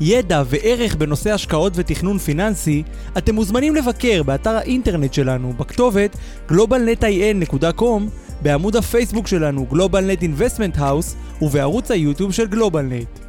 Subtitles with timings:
[0.00, 2.82] ידע וערך בנושא השקעות ותכנון פיננסי,
[3.18, 6.16] אתם מוזמנים לבקר באתר האינטרנט שלנו בכתובת
[6.48, 8.02] globalnetin.com,
[8.42, 13.24] בעמוד הפייסבוק שלנו GlobalNet Investment House ובערוץ היוטיוב של GlobalNet.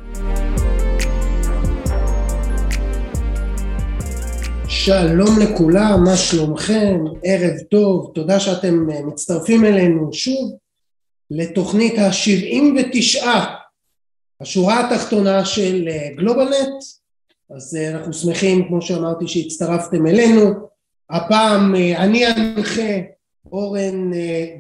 [4.68, 6.98] שלום לכולם, מה שלומכם?
[7.24, 10.58] ערב טוב, תודה שאתם אה, מצטרפים אלינו שוב
[11.32, 13.26] לתוכנית ה-79,
[14.42, 16.84] השורה התחתונה של אה, גלובלנט,
[17.56, 20.52] אז אה, אנחנו שמחים, כמו שאמרתי, שהצטרפתם אלינו.
[21.10, 22.92] הפעם אני אנחה,
[23.52, 24.12] אורן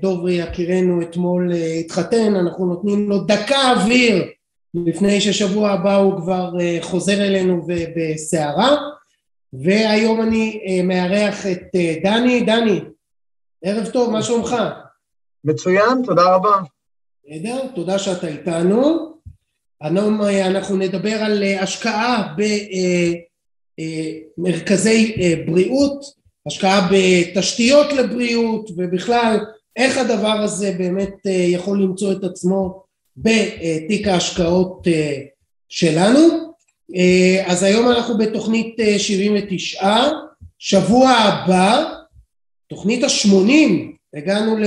[0.02, 4.24] דוברי יקירנו אתמול התחתן, אנחנו נותנים לו דקה אוויר
[4.74, 8.78] לפני ששבוע הבא הוא כבר חוזר אלינו בסערה.
[9.64, 12.42] והיום אני אה, מארח את אה, דני.
[12.42, 12.82] דני,
[13.64, 14.56] ערב טוב, מה שלומך?
[15.44, 16.62] מצוין, תודה רבה.
[17.26, 19.15] בסדר, תודה שאתה איתנו.
[19.82, 22.36] היום אה, אנחנו נדבר על השקעה
[24.38, 26.06] במרכזי בריאות,
[26.48, 29.38] השקעה בתשתיות לבריאות ובכלל
[29.76, 32.84] איך הדבר הזה באמת יכול למצוא את עצמו
[33.18, 34.88] בתיק ההשקעות
[35.70, 36.46] שלנו.
[36.96, 40.12] אה, אז היום אנחנו בתוכנית 79, אה,
[40.60, 41.94] שבוע הבא,
[42.70, 43.70] תוכנית ה-80,
[44.18, 44.66] הגענו ל...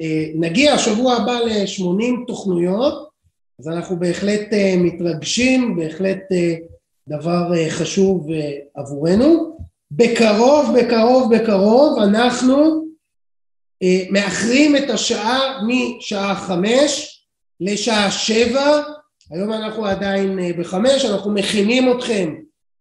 [0.00, 3.07] אה, נגיע שבוע הבא ל-80 תוכניות,
[3.60, 6.18] אז אנחנו בהחלט מתרגשים, בהחלט
[7.08, 8.26] דבר חשוב
[8.74, 9.58] עבורנו.
[9.90, 12.84] בקרוב, בקרוב, בקרוב אנחנו
[14.10, 17.18] מאחרים את השעה משעה חמש
[17.60, 18.82] לשעה שבע.
[19.30, 22.34] היום אנחנו עדיין אה, בחמש, אנחנו מכינים אתכם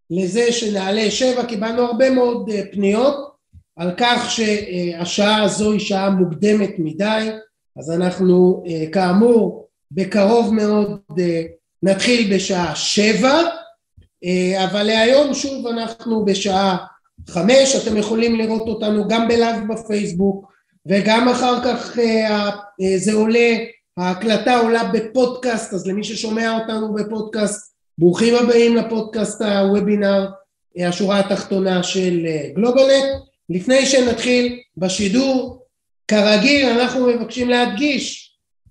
[0.09, 3.15] לזה שנעלה שבע, קיבלנו הרבה מאוד אה, פניות
[3.75, 7.29] על כך שהשעה הזו היא שעה מוקדמת מדי,
[7.77, 10.99] אז אנחנו אה, כאמור בקרוב מאוד
[11.83, 13.41] נתחיל בשעה שבע,
[14.63, 16.77] אבל להיום שוב אנחנו בשעה
[17.29, 20.51] חמש, אתם יכולים לראות אותנו גם בלייב בפייסבוק
[20.85, 21.97] וגם אחר כך
[22.97, 23.57] זה עולה
[23.97, 30.29] ההקלטה עולה בפודקאסט, אז למי ששומע אותנו בפודקאסט, ברוכים הבאים לפודקאסט הוובינר,
[30.87, 33.05] השורה התחתונה של אה, גלובלנט.
[33.49, 35.65] לפני שנתחיל בשידור,
[36.07, 38.26] כרגיל אנחנו מבקשים להדגיש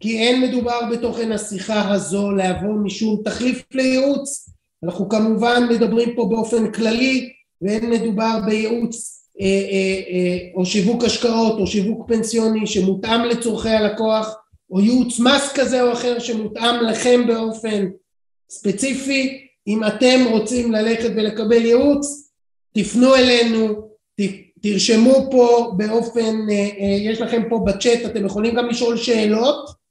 [0.06, 4.50] כי אין מדובר בתוכן השיחה הזו להבוא משום תחליף לייעוץ.
[4.84, 7.28] אנחנו כמובן מדברים פה באופן כללי
[7.62, 14.36] ואין מדובר בייעוץ אה, אה, אה, או שיווק השקעות או שיווק פנסיוני שמותאם לצורכי הלקוח
[14.70, 17.86] או ייעוץ מס כזה או אחר שמותאם לכם באופן
[18.50, 22.30] ספציפי, אם אתם רוצים ללכת ולקבל ייעוץ,
[22.74, 23.88] תפנו אלינו,
[24.62, 29.85] תרשמו פה באופן, אה, אה, יש לכם פה בצ'אט, אתם יכולים גם לשאול שאלות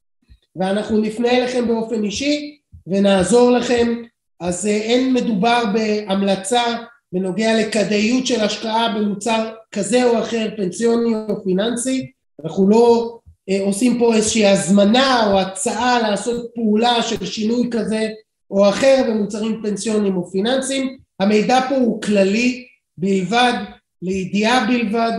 [0.55, 2.57] ואנחנו נפנה אליכם באופן אישי
[2.87, 4.03] ונעזור לכם,
[4.39, 6.63] אז אה, אין מדובר בהמלצה
[7.11, 12.11] בנוגע לכדאיות של השקעה במוצר כזה או אחר, פנסיוני או פיננסי,
[12.43, 13.17] אנחנו לא
[13.49, 18.09] אה, עושים פה איזושהי הזמנה או הצעה לעשות פעולה של שינוי כזה
[18.51, 22.65] או אחר במוצרים פנסיוניים או פיננסיים, המידע פה הוא כללי
[22.97, 23.53] בלבד,
[24.01, 25.11] לידיעה בלבד,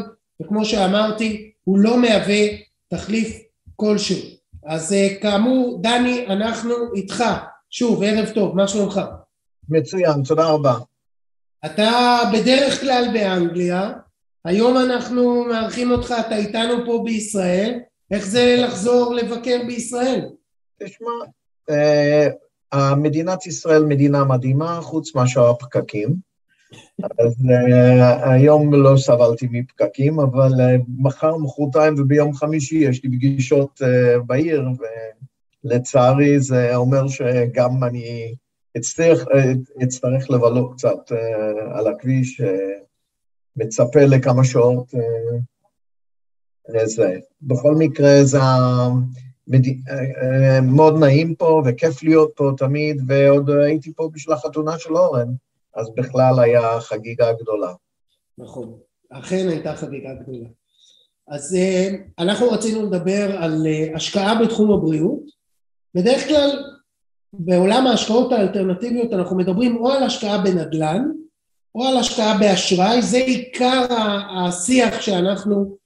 [0.42, 2.46] וכמו שאמרתי, הוא לא מהווה
[2.88, 3.38] תחליף
[3.76, 4.35] כלשהו.
[4.66, 7.24] אז אה, כאמור, דני, אנחנו איתך.
[7.70, 9.00] שוב, ערב טוב, מה שלומך?
[9.68, 10.74] מצוין, תודה רבה.
[11.66, 13.92] אתה בדרך כלל באנגליה,
[14.44, 17.78] היום אנחנו מארחים אותך, אתה איתנו פה בישראל,
[18.10, 20.28] איך זה לחזור לבקר בישראל?
[20.82, 21.10] תשמע,
[21.70, 26.16] אה, מדינת ישראל מדינה מדהימה, חוץ מאשר הפקקים.
[27.02, 33.82] אז uh, היום לא סבלתי מפקקים, אבל uh, מחר, מחרתיים וביום חמישי יש לי פגישות
[33.82, 34.68] uh, בעיר,
[35.64, 38.34] ולצערי זה אומר שגם אני
[38.76, 39.24] אצטרך,
[39.82, 42.44] אצטרך לבלות קצת uh, על הכביש, uh,
[43.56, 44.98] מצפה לכמה שעות uh.
[47.42, 48.38] בכל מקרה, זה
[49.48, 49.66] מד...
[49.66, 55.28] אה, מאוד נעים פה וכיף להיות פה תמיד, ועוד הייתי פה בשביל החתונה של אורן,
[55.76, 57.72] אז בכלל היה חגיגה גדולה.
[58.38, 58.78] נכון,
[59.10, 60.48] אכן הייתה חגיגה גדולה.
[61.28, 61.88] אז אה,
[62.18, 65.22] אנחנו רצינו לדבר על אה, השקעה בתחום הבריאות.
[65.94, 66.50] בדרך כלל
[67.32, 71.10] בעולם ההשקעות האלטרנטיביות אנחנו מדברים או על השקעה בנדל"ן,
[71.74, 73.86] או על השקעה באשראי, זה עיקר
[74.38, 75.76] השיח שאנחנו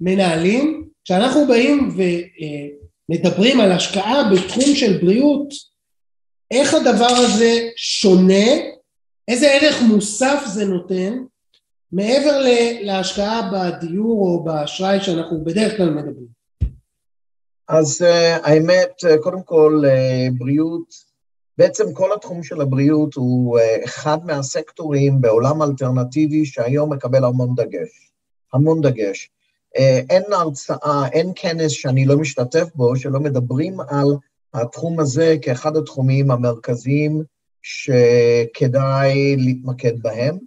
[0.00, 0.88] מנהלים.
[1.04, 1.96] כשאנחנו באים
[3.10, 5.48] ומדברים על השקעה בתחום של בריאות,
[6.50, 8.44] איך הדבר הזה שונה,
[9.30, 11.24] איזה ערך מוסף זה נותן,
[11.92, 12.42] מעבר
[12.82, 16.40] להשקעה בדיור או באשראי שאנחנו בדרך כלל מדברים.
[17.68, 18.92] אז uh, האמת,
[19.22, 21.10] קודם כל, uh, בריאות
[21.60, 28.12] בעצם כל התחום של הבריאות הוא אה, אחד מהסקטורים בעולם אלטרנטיבי שהיום מקבל המון דגש.
[28.52, 29.30] המון דגש.
[29.78, 34.16] אה, אין הרצאה, אין כנס שאני לא משתתף בו, שלא מדברים על
[34.54, 37.22] התחום הזה כאחד התחומים המרכזיים
[37.62, 40.38] שכדאי להתמקד בהם,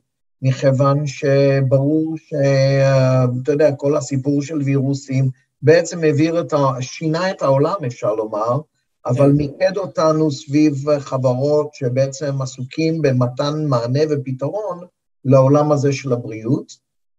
[0.42, 5.30] מכיוון שברור שאתה יודע, כל הסיפור של וירוסים
[5.62, 6.58] בעצם העביר את ה...
[6.82, 8.60] שינה את העולם, אפשר לומר,
[9.06, 9.38] אבל כן.
[9.38, 14.80] מיקד אותנו סביב חברות שבעצם עסוקים במתן מענה ופתרון
[15.26, 16.74] לעולם הזה של הבריאות,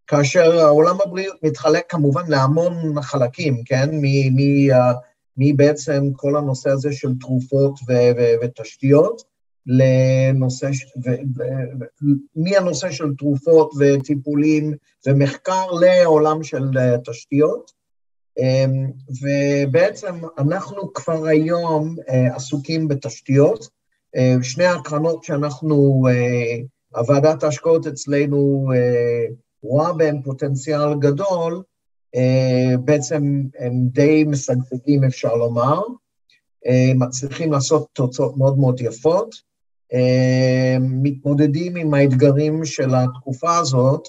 [0.07, 3.91] כאשר העולם הבריאות מתחלק כמובן להמון חלקים, כן?
[5.37, 9.23] מבעצם כל הנושא הזה של תרופות ו- ו- ותשתיות,
[9.67, 10.71] לנושא,
[11.05, 12.05] ו- ו-
[12.37, 14.75] מהנושא של תרופות וטיפולים
[15.07, 16.65] ומחקר לעולם של
[17.05, 17.85] תשתיות.
[18.39, 18.91] אמ,
[19.23, 23.69] ובעצם אנחנו כבר היום אה, עסוקים בתשתיות.
[24.17, 26.57] אה, שני הקרנות שאנחנו, אה,
[27.01, 28.71] הוועדת ההשקעות אצלנו
[29.63, 31.63] רואה בהם פוטנציאל גדול,
[32.85, 35.81] בעצם הם די משגשגים, אפשר לומר,
[36.95, 39.35] מצליחים לעשות תוצאות מאוד מאוד יפות,
[40.81, 44.09] מתמודדים עם האתגרים של התקופה הזאת,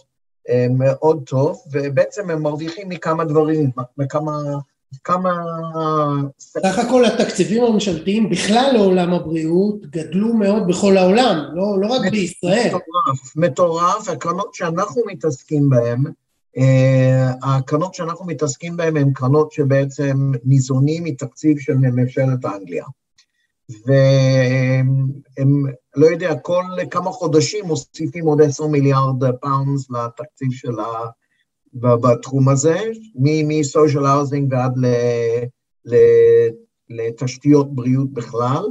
[0.70, 4.38] מאוד טוב, ובעצם הם מרוויחים מכמה דברים, מכמה...
[5.04, 5.32] כמה...
[6.40, 12.68] סך הכל התקציבים הממשלתיים בכלל לעולם הבריאות גדלו מאוד בכל העולם, לא, לא רק בישראל.
[12.68, 16.04] מטורף, מטורף, הקרנות שאנחנו מתעסקים בהן,
[16.58, 22.86] אה, הקרנות שאנחנו מתעסקים בהן הן קרנות שבעצם ניזונים מתקציב של ממשלת אנגליה.
[23.70, 25.66] והם,
[25.96, 31.10] לא יודע, כל כמה חודשים מוסיפים עוד עשר מיליארד pounds לתקציב של ה...
[31.78, 32.80] בתחום הזה,
[33.16, 34.86] מ-social housing ועד ל,
[35.86, 35.96] ל,
[36.90, 38.66] לתשתיות בריאות בכלל.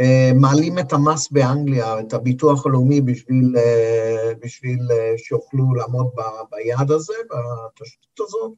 [0.00, 6.20] אה, מעלים את המס באנגליה, את הביטוח הלאומי, בשביל, אה, בשביל אה, שיוכלו לעמוד ב,
[6.50, 8.52] ביעד הזה, בתשתית הזאת,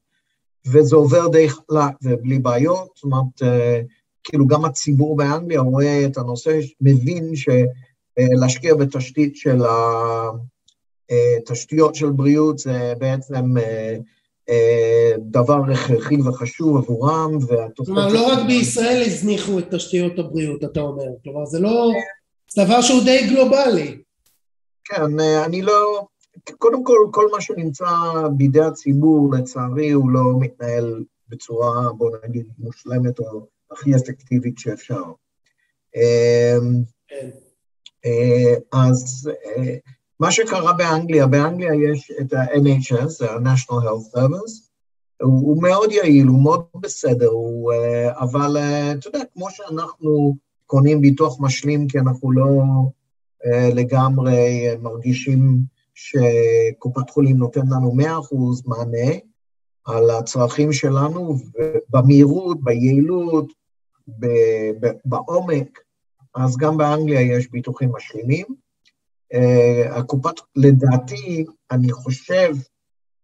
[0.73, 3.43] וזה עובר די חלק ובלי בעיות, זאת אומרת,
[4.28, 9.62] כאילו גם הציבור באנגליה רואה את הנושא, מבין שלהשקיע בתשתית של
[11.11, 13.96] התשתיות של בריאות זה בעצם אה,
[14.49, 17.87] אה, דבר הכרחי וחשוב עבורם, והתוצאות...
[17.87, 21.05] כלומר, לא רק בישראל הזניחו את תשתיות הבריאות, אתה אומר.
[21.25, 21.93] כלומר, זה לא...
[22.50, 23.99] זה דבר שהוא די גלובלי.
[24.84, 26.06] כן, אה, אני לא...
[26.58, 27.87] קודם כל, כל מה שנמצא
[28.37, 33.46] בידי הציבור, לצערי, הוא לא מתנהל בצורה, בוא נגיד, מושלמת או
[33.76, 35.02] הכי אפקטיבית שאפשר.
[35.96, 37.28] אמ, כן.
[38.05, 39.75] אה, אז אה,
[40.20, 44.67] מה שקרה באנגליה, באנגליה יש את ה-NHS, ה-National Health Service,
[45.23, 48.56] הוא, הוא מאוד יעיל, הוא מאוד בסדר, הוא, אה, אבל
[48.99, 50.37] אתה יודע, כמו שאנחנו
[50.67, 52.62] קונים ביטוח משלים כי אנחנו לא
[53.75, 55.58] לגמרי מרגישים
[55.94, 59.12] שקופת חולים נותן לנו 100% מענה,
[59.87, 61.37] על הצרכים שלנו
[61.90, 63.52] במהירות, ביעילות,
[65.04, 65.78] בעומק,
[66.34, 68.46] אז גם באנגליה יש ביטוחים משלימים.
[69.34, 72.54] אה, הקופת, לדעתי, אני חושב,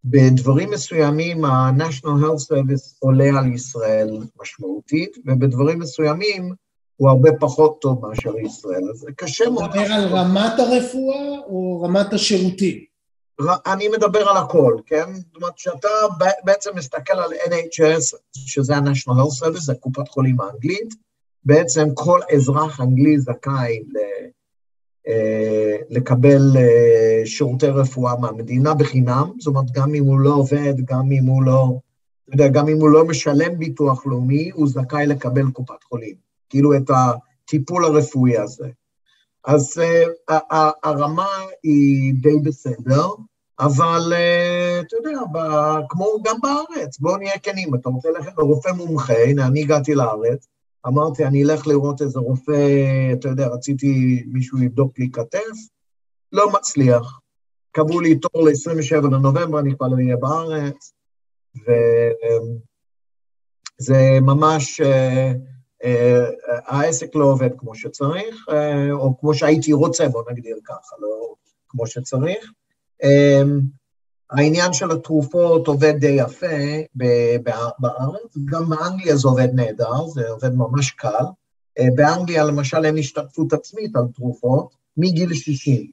[0.04, 6.54] בדברים מסוימים ה-National Health Service עולה על ישראל משמעותית, ובדברים מסוימים
[6.96, 9.64] הוא הרבה פחות טוב מאשר ישראל, אז זה קשה מאוד.
[9.64, 12.91] אתה מדבר על רמת הרפואה או רמת השירותים?
[13.66, 15.14] אני מדבר על הכל, כן?
[15.14, 15.88] זאת אומרת, כשאתה
[16.44, 20.94] בעצם מסתכל על NHS, שזה ה-National Health Service, זה קופת חולים האנגלית,
[21.44, 23.98] בעצם כל אזרח אנגלי זכאי ל,
[25.08, 31.12] אה, לקבל אה, שירותי רפואה מהמדינה בחינם, זאת אומרת, גם אם הוא לא עובד, גם
[31.12, 31.78] אם הוא לא,
[32.24, 36.14] אתה יודע, גם אם הוא לא משלם ביטוח לאומי, הוא זכאי לקבל קופת חולים,
[36.50, 38.68] כאילו את הטיפול הרפואי הזה.
[39.44, 39.80] אז
[40.30, 40.32] uh,
[40.82, 41.28] הרמה
[41.62, 43.06] היא די בסדר,
[43.66, 45.18] אבל uh, אתה יודע,
[45.88, 50.48] כמו גם בארץ, בואו נהיה כנים, אתה רוצה ללכת לרופא מומחה, הנה, אני הגעתי לארץ,
[50.86, 52.68] אמרתי, אני אלך לראות איזה רופא,
[53.12, 55.56] אתה יודע, רציתי מישהו לבדוק לי כתף,
[56.32, 57.20] לא מצליח.
[57.72, 60.92] קבעו לי תור ל-27 לנובמבר, אני כבר לא אהיה בארץ,
[63.78, 64.80] וזה ממש...
[64.80, 64.84] Uh,
[65.84, 66.24] אה,
[66.66, 71.34] העסק לא עובד כמו שצריך, אה, או כמו שהייתי רוצה, בוא נגדיר ככה, לא
[71.68, 72.52] כמו שצריך.
[73.02, 73.60] אמ,
[74.30, 76.56] העניין של התרופות עובד די יפה
[77.78, 81.24] בארץ, גם באנגליה זה עובד נהדר, זה עובד ממש קל.
[81.78, 85.90] אה, באנגליה למשל אין השתתפות עצמית על תרופות מגיל 60,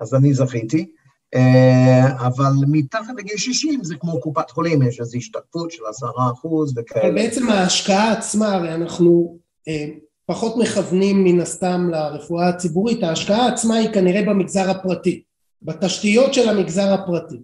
[0.00, 0.86] אז אני זכיתי.
[1.34, 6.74] אה, אבל מתחת לגיל 60 זה כמו קופת חולים, יש איזו השתתפות של עשרה אחוז
[6.76, 7.06] וכאלה.
[7.06, 9.88] אבל בעצם ההשקעה עצמה, הרי אנחנו אה,
[10.26, 15.22] פחות מכוונים מן הסתם לרפואה הציבורית, ההשקעה עצמה היא כנראה במגזר הפרטי,
[15.62, 17.40] בתשתיות של המגזר הפרטי.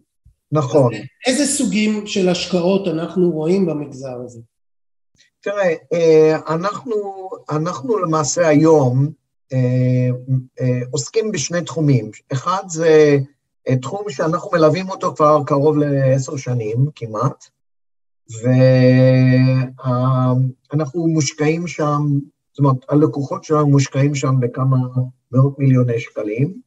[0.53, 0.93] נכון.
[1.27, 4.41] איזה סוגים של השקעות אנחנו רואים במגזר הזה?
[5.41, 9.09] תראה, אה, אנחנו, אנחנו למעשה היום
[10.91, 12.11] עוסקים בשני תחומים.
[12.33, 13.19] אחד זה
[13.83, 17.45] תחום שאנחנו מלווים אותו כבר קרוב לעשר שנים כמעט,
[20.73, 22.03] ואנחנו מושקעים שם,
[22.53, 24.77] זאת אומרת, הלקוחות שלנו מושקעים שם בכמה
[25.33, 26.61] מאות מיליוני שקלים,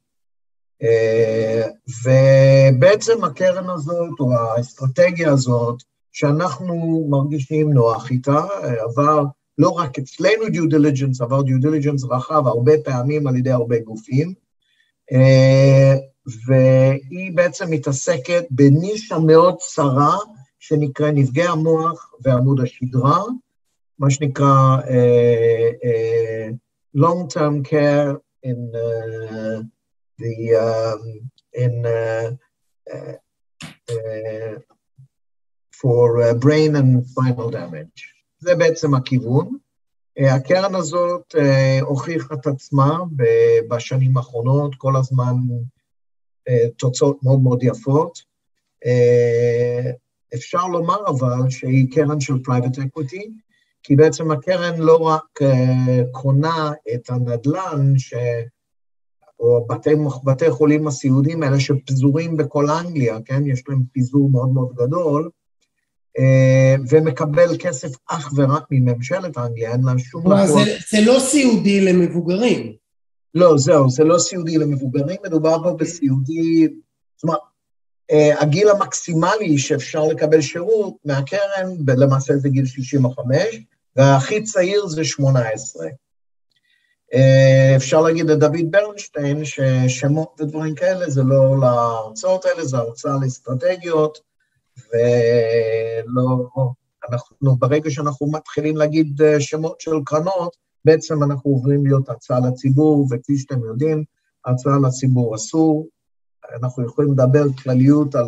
[2.04, 8.46] ובעצם הקרן הזאת, או האסטרטגיה הזאת, שאנחנו מרגישים נוח איתה,
[8.80, 9.24] עבר
[9.58, 14.34] לא רק אצלנו due diligence, עבר due diligence רחב הרבה פעמים על ידי הרבה גופים,
[16.46, 20.16] והיא בעצם מתעסקת בנישה מאוד צרה,
[20.58, 23.22] שנקרא נפגעי המוח ועמוד השדרה,
[23.98, 24.86] מה שנקרא uh,
[25.84, 26.54] uh,
[26.96, 29.62] long-term care in uh,
[30.22, 30.36] the
[30.66, 31.02] um,
[31.62, 32.30] in uh,
[32.92, 33.16] uh,
[33.94, 34.54] uh,
[35.80, 38.00] for uh, brain and spinal damage.
[38.38, 39.56] זה בעצם הכיוון.
[40.20, 42.98] אה, הקרן הזאת אה, הוכיחה את עצמה
[43.68, 45.34] בשנים האחרונות, כל הזמן
[46.48, 48.18] אה, תוצאות מאוד מאוד יפות.
[48.86, 49.90] אה,
[50.34, 53.30] אפשר לומר אבל שהיא קרן של private equity,
[53.82, 58.14] כי בעצם הקרן לא רק אה, קונה את הנדל"ן, ש...
[59.42, 59.90] או בתי,
[60.24, 63.46] בתי חולים הסיעודיים האלה שפזורים בכל אנגליה, כן?
[63.46, 65.30] יש להם פיזור מאוד מאוד גדול,
[66.90, 70.22] ומקבל כסף אך ורק מממשלת אנגליה, אין להם שום...
[70.22, 72.72] כלומר, זה, זה לא סיעודי למבוגרים.
[73.34, 76.68] לא, זהו, זה לא סיעודי למבוגרים, מדובר פה בסיעודי,
[77.16, 77.38] זאת אומרת,
[78.10, 83.36] אה, הגיל המקסימלי שאפשר לקבל שירות מהקרן, למעשה זה גיל 65,
[83.96, 85.86] והכי צעיר זה 18.
[87.14, 94.18] אה, אפשר להגיד לדוד ברנשטיין ששמות ודברים כאלה זה לא להרצאות האלה, זה הרצאה לאסטרטגיות,
[94.78, 96.48] ולא,
[97.10, 103.06] אנחנו, ברגע שאנחנו מתחילים להגיד אה, שמות של קרנות, בעצם אנחנו עוברים להיות הצעה לציבור,
[103.10, 104.04] וכפי שאתם יודעים,
[104.46, 105.86] הצעה לציבור אסור.
[106.62, 108.26] אנחנו יכולים לדבר כלליות על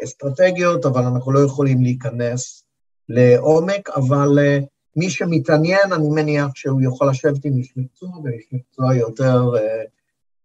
[0.00, 2.64] האסטרטגיות, אבל אנחנו לא יכולים להיכנס
[3.08, 4.64] לעומק, אבל uh,
[4.96, 9.60] מי שמתעניין, אני מניח שהוא יכול לשבת עם איש מקצוע, ואיש מקצוע יותר, uh,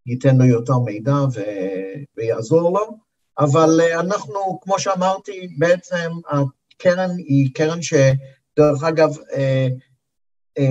[0.05, 2.97] ייתן לו יותר מידע ו- ויעזור לו.
[3.39, 10.61] אבל uh, אנחנו, כמו שאמרתי, בעצם הקרן היא קרן שדרך אגב, uh,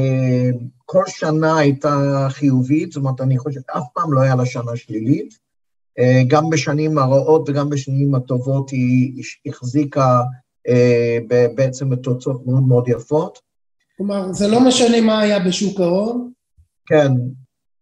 [0.85, 5.49] כל שנה הייתה חיובית, זאת אומרת, אני חושב שאף פעם לא היה לה שנה שלילית.
[5.99, 10.23] אה, גם בשנים הרעות וגם בשנים הטובות היא החזיקה
[10.69, 11.19] אה,
[11.55, 13.39] בעצם בתוצאות מאוד מאוד יפות.
[13.99, 16.31] כלומר, זה לא משנה מה היה בשוק ההון?
[16.87, 17.13] כן.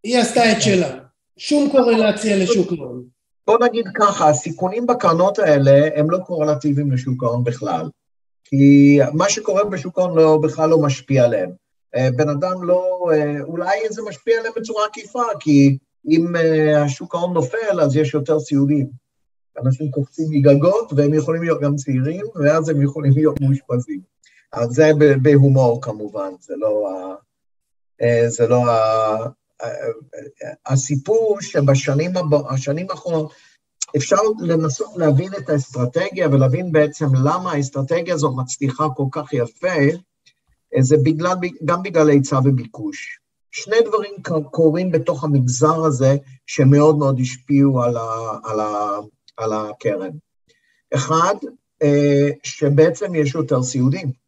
[0.05, 0.99] היא עשתה את שלה.
[1.37, 3.05] שום קורלציה לשוק ההון.
[3.47, 7.89] בוא נגיד ככה, הסיכונים בקרנות האלה הם לא קורלטיביים לשוק ההון בכלל.
[8.45, 11.51] כי מה שקורה בשוק ההון לא, בכלל לא משפיע עליהם.
[11.97, 15.79] אה, בן אדם לא, אה, אולי זה משפיע עליהם בצורה עקיפה, כי
[16.11, 18.87] אם אה, השוק ההון נופל, אז יש יותר סיעודים.
[19.65, 24.16] אנשים קופצים מגגות, והם יכולים להיות גם צעירים, ואז הם יכולים להיות מאושפזים.
[24.53, 24.91] אז זה
[25.23, 27.15] בהומור כמובן, זה לא ה...
[28.29, 29.17] זה לא ה...
[30.67, 32.13] הסיפור שבשנים
[32.91, 33.33] האחרונות
[33.97, 39.77] אפשר לנסות להבין את האסטרטגיה ולהבין בעצם למה האסטרטגיה הזו מצליחה כל כך יפה,
[40.81, 41.35] זה בגלל,
[41.65, 43.21] גם בגלל היצע וביקוש.
[43.51, 44.13] שני דברים
[44.51, 48.99] קורים בתוך המגזר הזה שמאוד מאוד השפיעו על, ה, על, ה,
[49.37, 50.11] על הקרן.
[50.95, 51.35] אחד,
[51.83, 54.26] אה, שבעצם יש יותר סיעודים.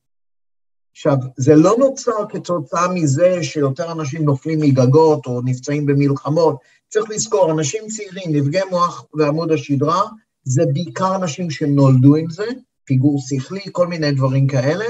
[0.98, 6.56] עכשיו, זה לא נוצר כתוצאה מזה שיותר אנשים נופלים מגגות או נפצעים במלחמות.
[6.88, 10.02] צריך לזכור, אנשים צעירים, נפגעי מוח ועמוד השדרה,
[10.44, 12.44] זה בעיקר אנשים שנולדו עם זה,
[12.84, 14.84] פיגור שכלי, כל מיני דברים כאלה,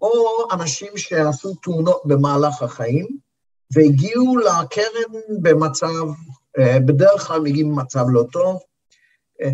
[0.00, 3.06] או אנשים שעשו תאונות במהלך החיים,
[3.72, 6.06] והגיעו לקרן במצב,
[6.58, 8.58] אה, בדרך כלל מגיעים במצב לא טוב.
[9.42, 9.50] אה,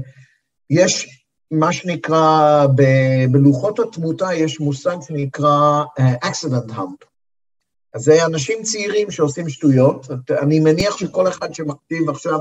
[0.70, 1.23] יש
[1.58, 2.66] מה שנקרא,
[3.30, 7.04] בלוחות התמותה יש מושג שנקרא אה, accident hump.
[7.94, 10.06] אז זה אנשים צעירים שעושים שטויות.
[10.42, 12.40] אני מניח שכל אחד שמקשיב עכשיו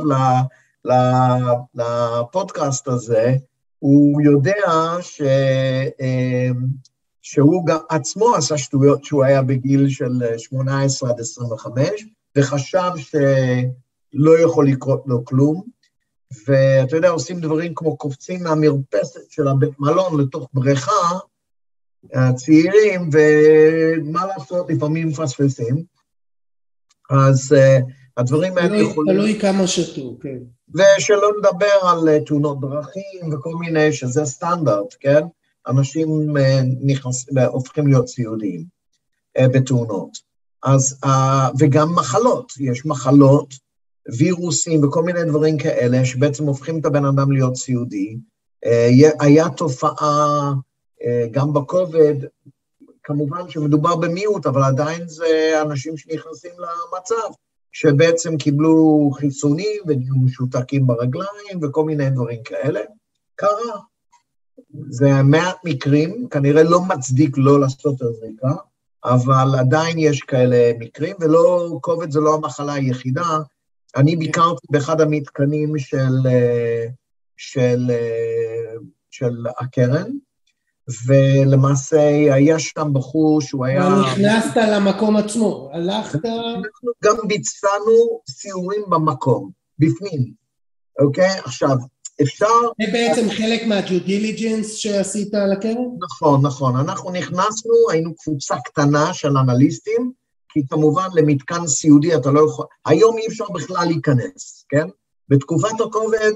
[1.75, 3.36] לפודקאסט הזה,
[3.79, 4.62] הוא יודע
[5.01, 5.22] ש,
[6.01, 6.53] אמ,
[7.22, 11.88] שהוא גם עצמו עשה שטויות כשהוא היה בגיל של 18 עד 25,
[12.36, 15.73] וחשב שלא יכול לקרות לו כלום.
[16.48, 21.20] ואתה יודע, עושים דברים כמו קופצים מהמרפסת של הבית מלון לתוך בריכה,
[22.13, 25.84] הצעירים, ומה לעשות, לפעמים מפספסים.
[27.10, 27.84] אז uh,
[28.18, 29.16] הדברים האלה יכולים...
[29.16, 30.38] תלוי כמה שתו, כן.
[30.74, 35.22] ושלא נדבר על uh, תאונות דרכים וכל מיני, שזה סטנדרט, כן?
[35.68, 36.42] אנשים uh,
[36.82, 38.63] נכנס, הופכים להיות סיעודיים
[39.38, 40.34] uh, בתאונות.
[40.63, 41.10] אז, uh,
[41.60, 43.54] וגם מחלות, יש מחלות,
[44.18, 48.18] וירוסים וכל מיני דברים כאלה, שבעצם הופכים את הבן אדם להיות סיעודי.
[48.66, 48.70] Uh,
[49.20, 50.52] היה תופעה
[51.02, 52.16] uh, גם בכובד,
[53.04, 57.36] כמובן שמדובר במיעוט, אבל עדיין זה אנשים שנכנסים למצב,
[57.72, 62.80] שבעצם קיבלו חיסונים ונהיו משותקים ברגליים וכל מיני דברים כאלה.
[63.36, 63.80] קרה.
[64.90, 68.54] זה מעט מקרים, כנראה לא מצדיק לא לעשות את הזריקה,
[69.06, 73.40] אבל עדיין יש כאלה מקרים, ולא, כובד זה לא המחלה היחידה.
[73.96, 76.14] אני ביקרתי באחד המתקנים של,
[77.38, 77.92] של,
[79.12, 80.12] של הקרן,
[81.08, 83.90] ולמעשה היה שם בחור שהוא היה...
[84.02, 86.26] נכנסת למקום עצמו, הלכת...
[86.26, 90.34] אנחנו גם ביצענו סיורים במקום, בפנים,
[91.00, 91.40] אוקיי?
[91.46, 91.76] עכשיו,
[92.22, 92.46] אפשר...
[92.82, 95.86] זה בעצם חלק מה-due diligence שעשית על הקרן?
[96.00, 96.76] נכון, נכון.
[96.76, 100.12] אנחנו נכנסנו, היינו קבוצה קטנה של אנליסטים,
[100.54, 102.66] כי כמובן למתקן סיעודי אתה לא יכול...
[102.86, 104.88] היום אי אפשר בכלל להיכנס, כן?
[105.30, 106.32] בתקופת הכובד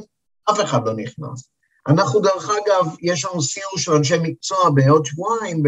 [0.51, 1.49] אף אחד לא נכנס.
[1.87, 5.63] אנחנו דרך אגב, יש לנו סיור של אנשי מקצוע בעוד שבועיים,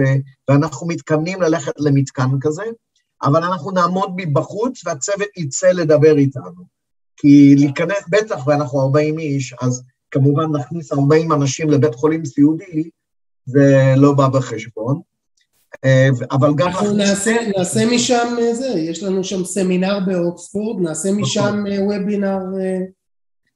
[0.47, 2.63] ואנחנו מתכוונים ללכת למתקן כזה,
[3.23, 6.79] אבל אנחנו נעמוד מבחוץ והצוות יצא לדבר איתנו.
[7.17, 12.89] כי להיכנס, בטח, ואנחנו 40 איש, אז כמובן נכניס 40 אנשים לבית חולים סיעודי,
[13.45, 15.01] זה לא בא בחשבון.
[15.85, 16.67] אה, אבל גם...
[16.67, 21.21] אנחנו נעשה, נעשה משם זה, יש לנו שם סמינר באוקספורד, נעשה נכון.
[21.21, 22.39] משם וובינר...
[22.61, 22.79] אה,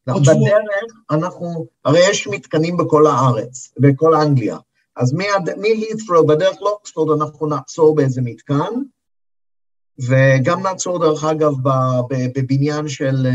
[0.08, 4.58] בדרך אנחנו, הרי יש מתקנים בכל הארץ, בכל אנגליה.
[4.96, 5.14] אז
[5.58, 8.74] מהית'רו בדרך לאוקספורד אנחנו נעצור באיזה מתקן,
[10.00, 11.54] וגם נעצור דרך אגב
[12.10, 13.28] בבניין של,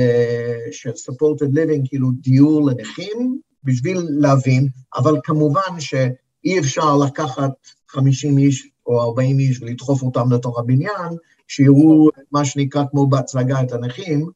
[0.70, 7.52] של supported living, כאילו דיור לנכים, בשביל להבין, אבל כמובן שאי אפשר לקחת
[7.88, 11.16] 50 איש או 40 איש ולדחוף אותם לתוך הבניין,
[11.48, 14.30] שיראו מה שנקרא כמו בהצגה את הנכים,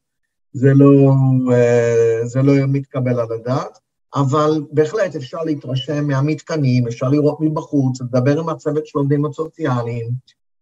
[0.53, 1.13] זה לא,
[1.53, 3.79] אה, זה לא מתקבל על הדעת,
[4.15, 10.09] אבל בהחלט אפשר להתרשם מהמתקנים, אפשר לראות מבחוץ, לדבר עם הצוות של עובדים הסוציאליים,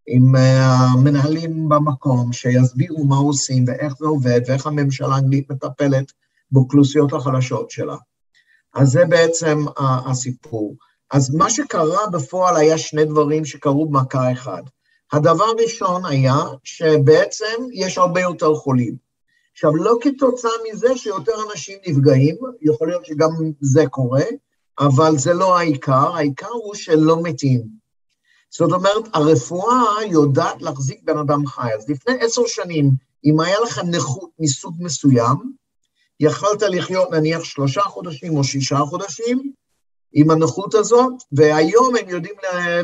[0.08, 6.12] עם אה, המנהלים במקום, שיסבירו מה עושים ואיך זה עובד ואיך הממשלה האנגלית מטפלת
[6.52, 7.96] באוכלוסיות החלשות שלה.
[8.74, 9.66] אז זה בעצם
[10.06, 10.76] הסיפור.
[11.12, 14.64] אז מה שקרה בפועל היה שני דברים שקרו במכה אחד.
[15.12, 18.96] הדבר הראשון היה שבעצם יש הרבה יותר חולים.
[19.54, 23.30] עכשיו, לא כתוצאה מזה שיותר אנשים נפגעים, יכול להיות שגם
[23.62, 24.24] זה קורה,
[24.80, 27.62] אבל זה לא העיקר, העיקר הוא שלא מתים.
[28.50, 31.74] זאת אומרת, הרפואה יודעת להחזיק בן אדם חי.
[31.78, 32.92] אז לפני עשר שנים,
[33.26, 35.54] אם היה לך נכות מסוג מסוים,
[36.20, 39.54] יכלת לחיות נניח שלושה חודשים או שישה חודשים
[40.14, 42.36] עם הנכות הזאת, והיום הם יודעים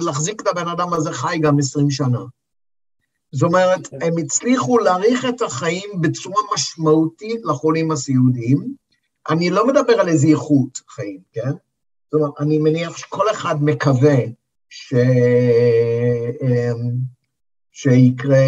[0.01, 2.19] להחזיק את הבן אדם הזה חי גם עשרים שנה.
[3.31, 3.97] זאת אומרת, כן.
[4.01, 8.73] הם הצליחו להאריך את החיים בצורה משמעותית לחולים הסיעודיים.
[9.29, 11.51] אני לא מדבר על איזה איכות חיים, כן?
[12.11, 14.17] זאת אומרת, אני מניח שכל אחד מקווה
[14.69, 14.93] ש...
[16.41, 17.17] אמ,
[17.71, 18.45] שיקרה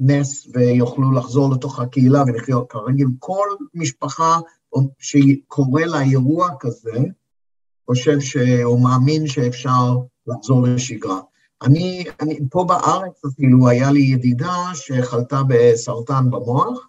[0.00, 3.06] נס ויוכלו לחזור לתוך הקהילה ולחיות כרגיל.
[3.18, 4.38] כל משפחה
[4.98, 6.98] שקורא לה אירוע כזה,
[7.86, 8.36] חושב ש...
[8.64, 11.20] או מאמין שאפשר לחזור לשגרה.
[11.62, 16.88] אני, אני, פה בארץ אפילו היה לי ידידה שחלתה בסרטן במוח,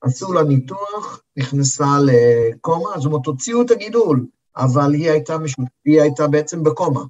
[0.00, 5.54] עשו לה ניתוח, נכנסה לקומה, זאת אומרת, הוציאו את הגידול, אבל היא הייתה, מש...
[5.84, 7.00] היא הייתה בעצם בקומה.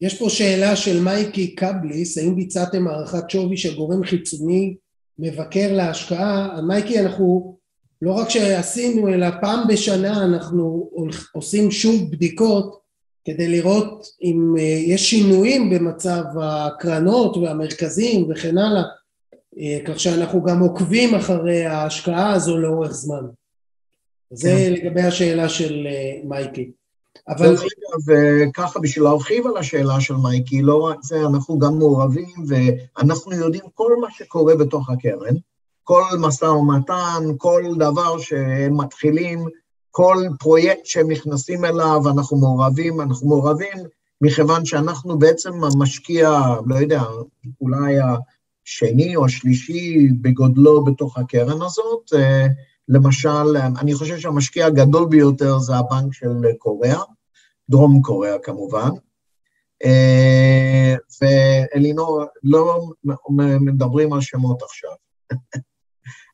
[0.00, 4.76] יש פה שאלה של מייקי קבליס, האם ביצעתם הערכת שווי של גורם חיצוני
[5.18, 6.60] מבקר להשקעה?
[6.62, 7.56] מייקי, אנחנו
[8.02, 10.90] לא רק שעשינו, אלא פעם בשנה אנחנו
[11.32, 12.80] עושים שוב בדיקות
[13.24, 18.82] כדי לראות אם אה, יש שינויים במצב הקרנות והמרכזים וכן הלאה,
[19.58, 23.26] אה, כך שאנחנו גם עוקבים אחרי ההשקעה הזו לאורך זמן.
[24.30, 24.72] זה כן.
[24.72, 26.70] לגבי השאלה של אה, מייקי.
[27.28, 27.54] אבל...
[28.06, 33.64] וככה, בשביל להרחיב על השאלה של מייקי, לא רק זה, אנחנו גם מעורבים, ואנחנו יודעים
[33.74, 35.34] כל מה שקורה בתוך הקרן,
[35.86, 39.44] כל משא ומתן, כל דבר שהם מתחילים,
[39.90, 43.78] כל פרויקט שהם נכנסים אליו, אנחנו מעורבים, אנחנו מעורבים
[44.20, 46.30] מכיוון שאנחנו בעצם המשקיע,
[46.66, 47.02] לא יודע,
[47.60, 47.94] אולי
[48.66, 52.12] השני או השלישי בגודלו בתוך הקרן הזאת.
[52.14, 52.46] אה,
[52.88, 57.02] למשל, אני חושב שהמשקיע הגדול ביותר זה הבנק של קוריאה,
[57.70, 58.90] דרום קוריאה כמובן.
[59.84, 62.80] אה, ואלינור, לא
[63.60, 64.90] מדברים על שמות עכשיו.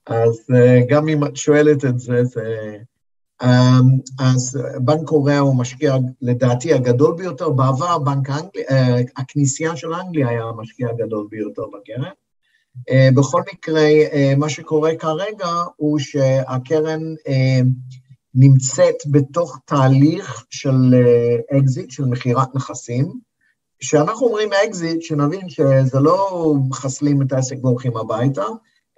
[0.07, 2.77] אז אה, גם אם את שואלת את זה, זה...
[3.43, 7.51] אמ, אז בנק קוריאה הוא המשקיע, לדעתי, הגדול ביותר.
[7.51, 12.11] בעבר בנק אנגליה, אה, הכנסייה של אנגליה היה המשקיע הגדול ביותר בקרן.
[12.91, 13.89] אה, בכל מקרה,
[14.37, 17.01] מה שקורה כרגע הוא שהקרן
[18.35, 20.95] נמצאת בתוך תהליך של
[21.59, 23.13] אקזיט, של מכירת נכסים.
[23.79, 28.45] כשאנחנו אומרים אקזיט, שנבין שזה לא מחסלים את העסק והולכים הביתה,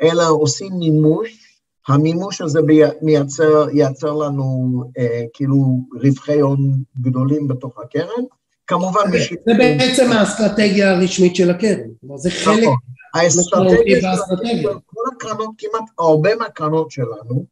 [0.02, 1.44] אלא עושים מימוש
[1.88, 2.60] המימוש הזה
[3.02, 8.24] מייצר, ייצר לנו אה, כאילו רווחי הון גדולים בתוך הקרן.
[8.66, 9.30] כמובן מי ש...
[9.46, 12.76] זה בעצם האסטרטגיה הרשמית של הקרן, כלומר זה חלק נכון.
[13.14, 17.46] האסטרטגיה של כל הקרנות, כמעט הרבה מהקרנות שלנו,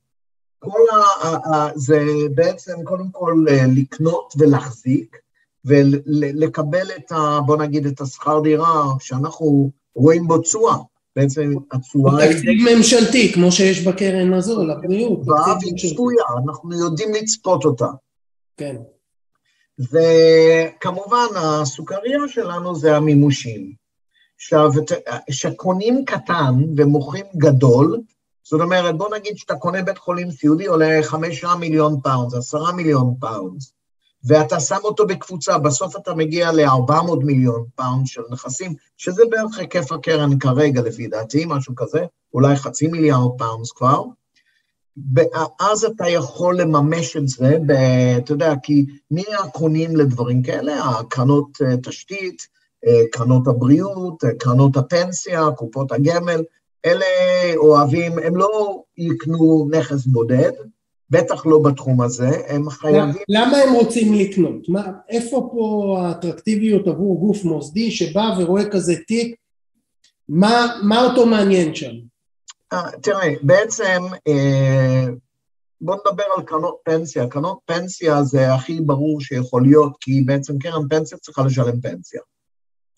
[0.58, 5.16] כל ה, ה, ה, זה בעצם קודם כל אה, לקנות ולהחזיק
[5.64, 7.40] ולקבל את ה...
[7.46, 10.76] בוא נגיד את השכר דירה שאנחנו רואים בו תשואה.
[11.16, 12.28] בעצם התשואה...
[12.28, 15.26] תקציב ממשלתי, כמו שיש בקרן הזו, לבריאות.
[15.26, 17.88] באה וצפויה, אנחנו יודעים לצפות אותה.
[18.56, 18.76] כן.
[19.78, 23.72] וכמובן, הסוכריה שלנו זה המימושים.
[24.36, 24.70] עכשיו,
[25.30, 28.00] כשקונים קטן ומוכרים גדול,
[28.42, 33.14] זאת אומרת, בוא נגיד שאתה קונה בית חולים סיעודי, עולה חמישה מיליון פאונד, עשרה מיליון
[33.20, 33.60] פאונד.
[34.24, 39.92] ואתה שם אותו בקבוצה, בסוף אתה מגיע ל-400 מיליון פאונד של נכסים, שזה בערך היקף
[39.92, 42.04] הקרן כרגע, לפי דעתי, משהו כזה,
[42.34, 44.02] אולי חצי מיליארד פאונד כבר.
[45.14, 47.58] ואז אתה יכול לממש את זה,
[48.18, 50.84] אתה יודע, כי מי הקונים לדברים כאלה?
[50.84, 52.46] הקרנות אה, תשתית,
[52.86, 56.42] אה, קרנות הבריאות, אה, קרנות הפנסיה, קופות הגמל,
[56.84, 57.04] אלה
[57.56, 60.52] אוהבים, הם לא יקנו נכס בודד,
[61.10, 63.22] בטח לא בתחום הזה, הם חייבים...
[63.28, 64.68] למה הם רוצים לקנות?
[64.68, 69.36] מה, איפה פה האטרקטיביות עבור גוף מוסדי שבא ורואה כזה תיק?
[70.28, 71.92] מה, מה אותו מעניין שם?
[72.72, 75.06] אה, תראה, בעצם, אה,
[75.80, 77.26] בוא נדבר על קרנות פנסיה.
[77.26, 82.20] קרנות פנסיה זה הכי ברור שיכול להיות, כי בעצם קרן פנסיה צריכה לשלם פנסיה.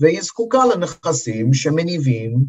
[0.00, 2.44] והיא זקוקה לנכסים שמניבים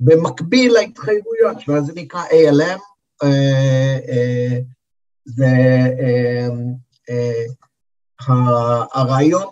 [0.00, 2.80] במקביל להתחייבויות, וזה נקרא ALM,
[3.22, 4.77] והרעיון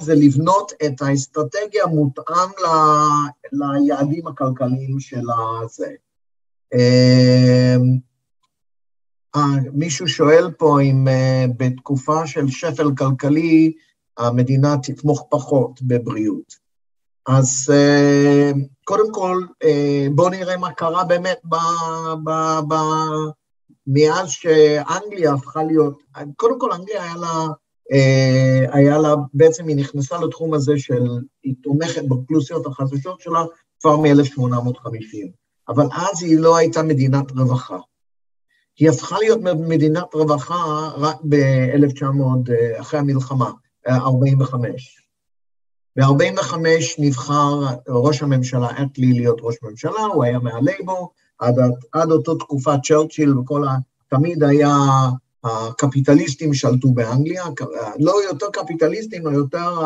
[0.00, 2.66] זה לבנות את האסטרטגיה מותאם ל,
[3.52, 5.24] ליעדים הכלכליים של
[5.64, 5.90] הזה.
[6.74, 7.76] אה,
[9.72, 13.72] מישהו שואל פה אם אה, בתקופה של שפל כלכלי
[14.18, 16.66] המדינה תתמוך פחות בבריאות.
[17.28, 18.50] אז אה,
[18.84, 19.42] קודם כל,
[20.14, 21.56] בואו נראה מה קרה באמת ב,
[22.24, 22.30] ב,
[22.68, 22.74] ב,
[23.86, 26.02] מאז שאנגליה הפכה להיות,
[26.36, 27.46] קודם כל אנגליה היה לה,
[27.92, 31.04] אה, היה לה, בעצם היא נכנסה לתחום הזה של,
[31.42, 33.44] היא תומכת באוכלוסיות החדשות שלה
[33.80, 35.28] כבר מ-1850,
[35.68, 37.78] אבל אז היא לא הייתה מדינת רווחה.
[38.78, 43.50] היא הפכה להיות מדינת רווחה רק ב-1900, אה, אחרי המלחמה,
[43.88, 45.06] 45.
[45.96, 46.54] ב-45
[46.98, 51.54] נבחר ראש הממשלה אטלי להיות ראש ממשלה, הוא היה מהלייבור, עד,
[51.92, 53.76] עד אותו תקופת צ'רצ'יל וכל ה...
[54.08, 54.76] תמיד היה
[55.44, 57.44] הקפיטליסטים שלטו באנגליה,
[57.98, 59.80] לא יותר קפיטליסטים, אלא יותר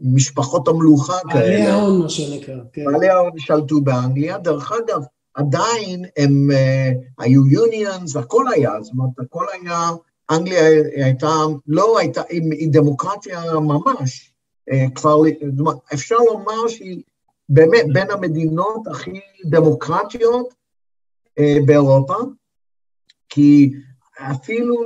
[0.00, 1.40] משפחות המלוכה כאלה.
[1.40, 2.54] בעלי ההון, מה שנקרא.
[2.72, 2.84] כן.
[2.84, 4.38] בעלי ההון שלטו באנגליה.
[4.38, 5.02] דרך אגב,
[5.34, 9.90] עדיין הם uh, היו יוניונס, הכל היה, זאת אומרת, הכל היה,
[10.30, 10.60] אנגליה
[11.04, 11.32] הייתה,
[11.66, 14.32] לא הייתה, היא דמוקרטיה ממש.
[14.70, 15.16] Uh, כבר,
[15.94, 17.02] אפשר לומר שהיא
[17.48, 20.54] באמת בין המדינות הכי דמוקרטיות
[21.38, 22.14] אה, באירופה,
[23.28, 23.72] כי
[24.16, 24.76] אפילו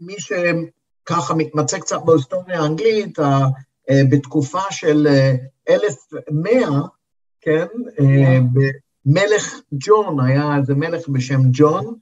[0.00, 3.46] מי שככה מתמצא קצת בהיסטוריה האנגלית, אה,
[4.10, 5.06] בתקופה של
[5.68, 6.80] 1100, אה,
[7.40, 7.66] כן,
[9.06, 11.94] מלך ג'ון, היה איזה מלך בשם ג'ון,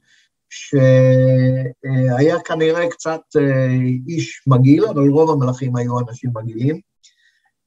[0.49, 3.21] שהיה כנראה קצת
[4.07, 6.88] איש מגעיל, אבל רוב המלכים היו אנשים מגעילים.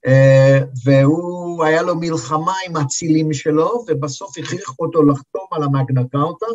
[0.07, 6.47] אה, והוא, היה לו מלחמה עם האצילים שלו, ובסוף הכריחו אותו לחתום על המגנה קארטה.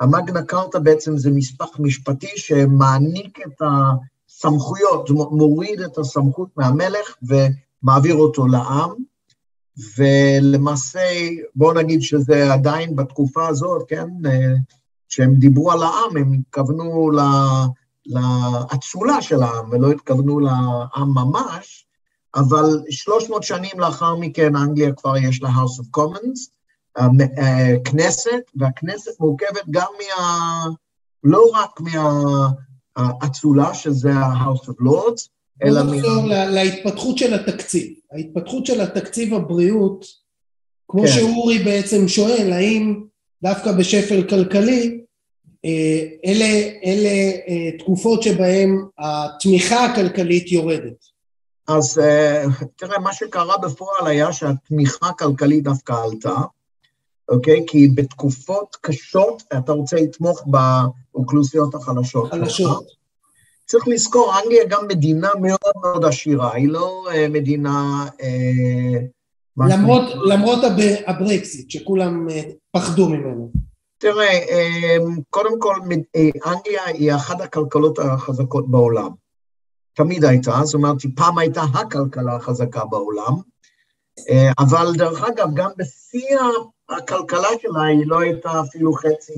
[0.00, 3.62] המגנה קארטה בעצם זה מספח משפטי שמעניק את
[4.28, 8.90] הסמכויות, מוריד את הסמכות מהמלך ומעביר אותו לעם,
[9.98, 11.00] ולמעשה,
[11.54, 14.08] בואו נגיד שזה עדיין בתקופה הזאת, כן,
[15.08, 17.10] כשהם דיברו על העם, הם התכוונו
[18.06, 21.87] לאצולה של העם, ולא התכוונו לעם ממש,
[22.38, 26.58] אבל 300 שנים לאחר מכן אנגליה כבר יש לה House of Commons,
[27.84, 30.66] כנסת, והכנסת מורכבת גם מה...
[31.24, 31.80] לא רק
[32.96, 35.28] מהאצולה, שזה ה-House of Lords,
[35.64, 35.82] אלא...
[35.82, 36.46] נחזור מה...
[36.46, 37.92] להתפתחות של התקציב.
[38.12, 40.04] ההתפתחות של התקציב הבריאות,
[40.88, 41.08] כמו כן.
[41.08, 43.02] שאורי בעצם שואל, האם
[43.42, 45.00] דווקא בשפל כלכלי,
[45.64, 47.08] אה, אלה, אלה
[47.48, 51.17] אה, תקופות שבהן התמיכה הכלכלית יורדת.
[51.68, 52.44] אז אה,
[52.76, 56.34] תראה, מה שקרה בפועל היה שהתמיכה הכלכלית דווקא עלתה,
[57.28, 57.64] אוקיי?
[57.66, 62.30] כי בתקופות קשות אתה רוצה לתמוך באוכלוסיות החלשות.
[62.30, 62.86] חלשות.
[63.66, 68.06] צריך לזכור, אנגליה גם מדינה מאוד מאוד עשירה, היא לא אה, מדינה...
[68.22, 69.00] אה,
[69.68, 70.58] למרות, למרות
[71.06, 72.26] הברקסיט, שכולם
[72.72, 73.50] פחדו ממנו.
[73.98, 74.96] תראה, אה,
[75.30, 75.74] קודם כל,
[76.46, 79.10] אנגליה היא אחת הכלכלות החזקות בעולם.
[79.98, 83.34] תמיד הייתה, זאת אומרת, פעם הייתה הכלכלה החזקה בעולם,
[84.30, 86.36] אה, אבל דרך אגב, גם בשיא
[86.88, 89.32] הכלכלה שלה היא לא הייתה אפילו חצי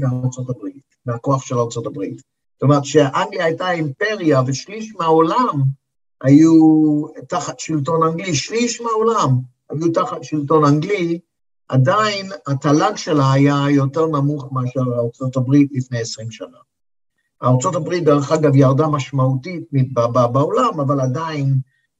[0.48, 2.16] הברית, מהכוח של הברית.
[2.16, 5.62] זאת אומרת שאנגליה הייתה אימפריה ושליש מהעולם
[6.22, 6.52] היו
[7.28, 9.38] תחת שלטון אנגלי, שליש מהעולם
[9.70, 11.20] היו תחת שלטון אנגלי,
[11.68, 14.80] עדיין התל"ג שלה היה יותר נמוך מאשר
[15.36, 16.58] הברית לפני עשרים שנה.
[17.76, 19.64] הברית, דרך אגב, ירדה משמעותית
[20.32, 21.58] בעולם, אבל עדיין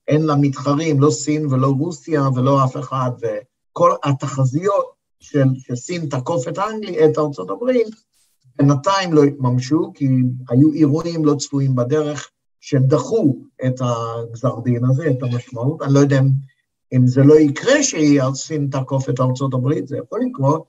[0.09, 4.85] אין לה מתחרים, לא סין ולא רוסיה ולא אף אחד, וכל התחזיות
[5.21, 7.19] של, שסין תקוף את אנגלי, את
[7.51, 7.89] הברית,
[8.59, 10.09] בינתיים לא התממשו, כי
[10.49, 15.83] היו אירועים לא צפויים בדרך שדחו את הגזר דין הזה, את המשמעות.
[15.83, 16.21] אני לא יודע
[16.93, 19.21] אם, זה לא יקרה שסין תקוף את
[19.55, 20.65] הברית, זה יכול לקרות,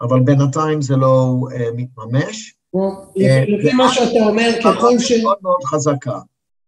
[0.00, 2.54] אבל בינתיים זה לא uh, מתממש.
[2.76, 5.12] אה, לפי מה שאתה אומר, ככל ש...
[5.22, 6.18] מאוד מאוד חזקה.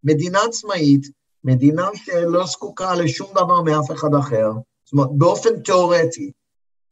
[0.03, 1.07] מדינה עצמאית,
[1.43, 4.51] מדינה שלא זקוקה לשום דבר מאף אחד אחר,
[4.85, 6.31] זאת אומרת, באופן תיאורטי,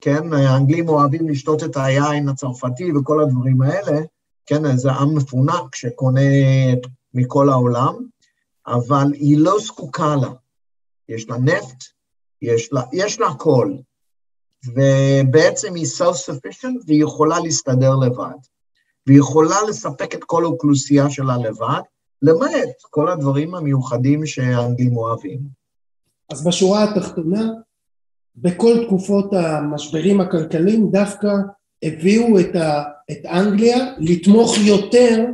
[0.02, 4.02] כן, האנגלים אוהבים לשתות את היין הצרפתי וכל הדברים האלה,
[4.45, 6.21] כן, זה עם מפונק שקונה
[7.13, 7.95] מכל העולם,
[8.67, 10.30] אבל היא לא זקוקה לה.
[11.10, 11.84] יש לה נפט,
[12.41, 13.73] יש לה, יש לה הכל,
[14.65, 18.39] ובעצם היא self-sufficient והיא יכולה להסתדר לבד.
[19.08, 21.82] והיא יכולה לספק את כל האוכלוסייה שלה לבד,
[22.22, 25.39] למעט כל הדברים המיוחדים שהאנגלים אוהבים.
[26.30, 27.44] אז בשורה התחתונה,
[28.36, 31.28] בכל תקופות המשברים הכלכליים דווקא
[31.84, 35.26] הביאו את, ה, את אנגליה לתמוך יותר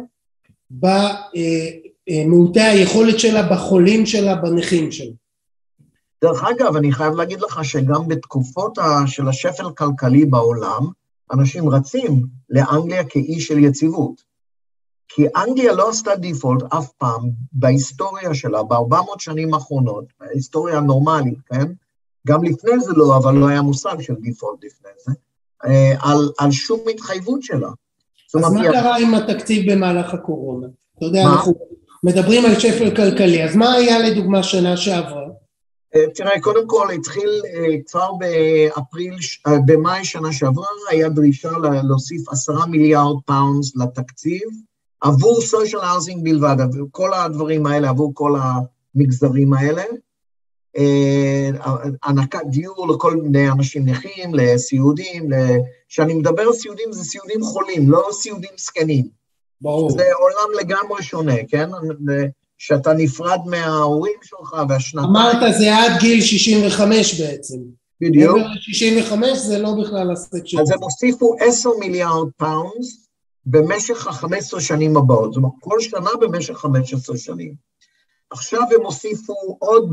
[0.72, 5.12] במעוטי היכולת שלה, בחולים שלה, בנכים שלה.
[6.24, 10.88] דרך אגב, אני חייב להגיד לך שגם בתקופות של השפל הכלכלי בעולם,
[11.34, 14.30] אנשים רצים לאנגליה כאי של יציבות.
[15.08, 21.66] כי אנגליה לא עשתה דיפולט אף פעם בהיסטוריה שלה, ב-400 שנים האחרונות, בהיסטוריה הנורמלית, כן?
[22.28, 25.12] גם לפני זה לא, אבל לא היה מושג של default לפני זה,
[25.66, 27.70] אה, על, על שום התחייבות שלה.
[28.36, 30.68] אז מה קרה עם התקציב במהלך הקורונה?
[30.98, 31.34] אתה יודע, מה?
[31.34, 31.54] אנחנו
[32.04, 35.29] מדברים על שפל כלכלי, אז מה היה לדוגמה שנה שעברה?
[35.96, 39.16] אה, תראה, קודם כל התחיל אה, כבר באפריל,
[39.66, 41.52] במאי שנה שעברה, היה דרישה
[41.88, 44.48] להוסיף עשרה מיליארד pounds לתקציב,
[45.02, 48.34] עבור social housing בלבד, עבור כל הדברים האלה, עבור כל
[48.96, 49.84] המגזרים האלה.
[50.78, 51.50] אה,
[52.04, 55.30] הענקת דיור לכל מיני אנשים נכים, לסיעודים,
[55.90, 59.08] כשאני מדבר על סיעודים זה סיעודים חולים, לא סיעודים זקנים.
[59.62, 59.92] ברור.
[59.92, 61.70] זה עולם לגמרי שונה, כן?
[62.60, 65.10] שאתה נפרד מההורים שלך והשנתיים.
[65.10, 67.58] אמרת זה עד גיל 65 בעצם.
[68.02, 68.38] בדיוק.
[68.56, 70.62] 65 זה לא בכלל הסט שלו.
[70.62, 73.08] אז הם הוסיפו 10 מיליארד pounds
[73.46, 77.54] במשך ה-15 שנים הבאות, זאת אומרת, כל שנה במשך 15 שנים.
[78.32, 79.90] עכשיו הם הוסיפו עוד,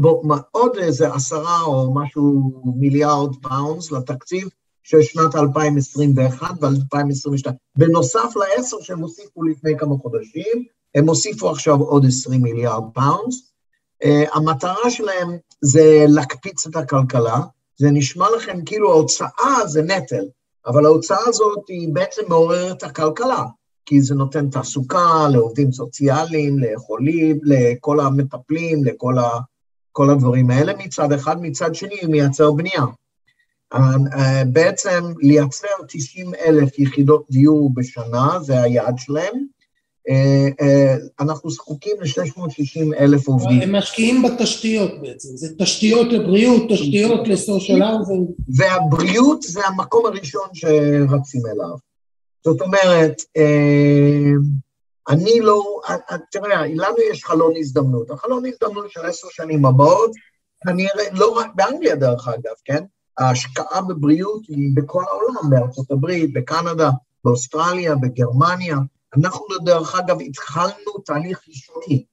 [0.50, 4.48] עוד איזה עשרה או משהו מיליארד pounds לתקציב
[4.82, 7.52] של שנת 2021 ו-2022.
[7.76, 10.64] בנוסף לעשר שהם הוסיפו לפני כמה חודשים,
[10.96, 13.52] הם הוסיפו עכשיו עוד 20 מיליארד pounds.
[14.04, 17.40] אה, המטרה שלהם זה להקפיץ את הכלכלה,
[17.76, 20.24] זה נשמע לכם כאילו ההוצאה זה נטל,
[20.66, 23.44] אבל ההוצאה הזאת היא בעצם מעוררת את הכלכלה.
[23.86, 29.30] כי זה נותן תעסוקה לעובדים סוציאליים, לחולים, לכל המטפלים, לכל ה,
[29.92, 32.84] כל הדברים האלה מצד אחד, מצד שני הוא מייצר בנייה.
[33.72, 39.46] אה, בעצם לייצר 90 אלף יחידות דיור בשנה, זה היעד שלהם.
[40.08, 43.62] אה, אה, אנחנו זקוקים ל-660 אלף עובדים.
[43.62, 48.14] הם משקיעים בתשתיות בעצם, זה תשתיות לבריאות, תשתיות לסושיאל האוזן.
[48.56, 51.76] והבריאות זה המקום הראשון שרצים אליו.
[52.44, 54.32] זאת אומרת, אה,
[55.08, 55.80] אני לא,
[56.30, 58.10] תראה, לנו יש חלון הזדמנות.
[58.10, 60.10] החלון הזדמנות של עשר שנים הבאות,
[60.66, 62.84] כנראה, לא רק באנגליה דרך אגב, כן?
[63.18, 66.90] ההשקעה בבריאות היא בכל העולם, בארצות הברית, בקנדה,
[67.24, 68.76] באוסטרליה, בגרמניה.
[69.16, 72.04] אנחנו, דרך אגב, התחלנו תהליך ראשוני.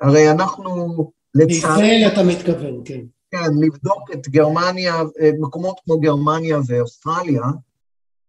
[0.00, 0.96] הרי אנחנו,
[1.34, 1.46] לצערי...
[1.46, 3.00] בישראל אתה מתכוון, כן.
[3.30, 5.02] כן, לבדוק את גרמניה,
[5.40, 7.42] מקומות כמו גרמניה ואוסטרליה.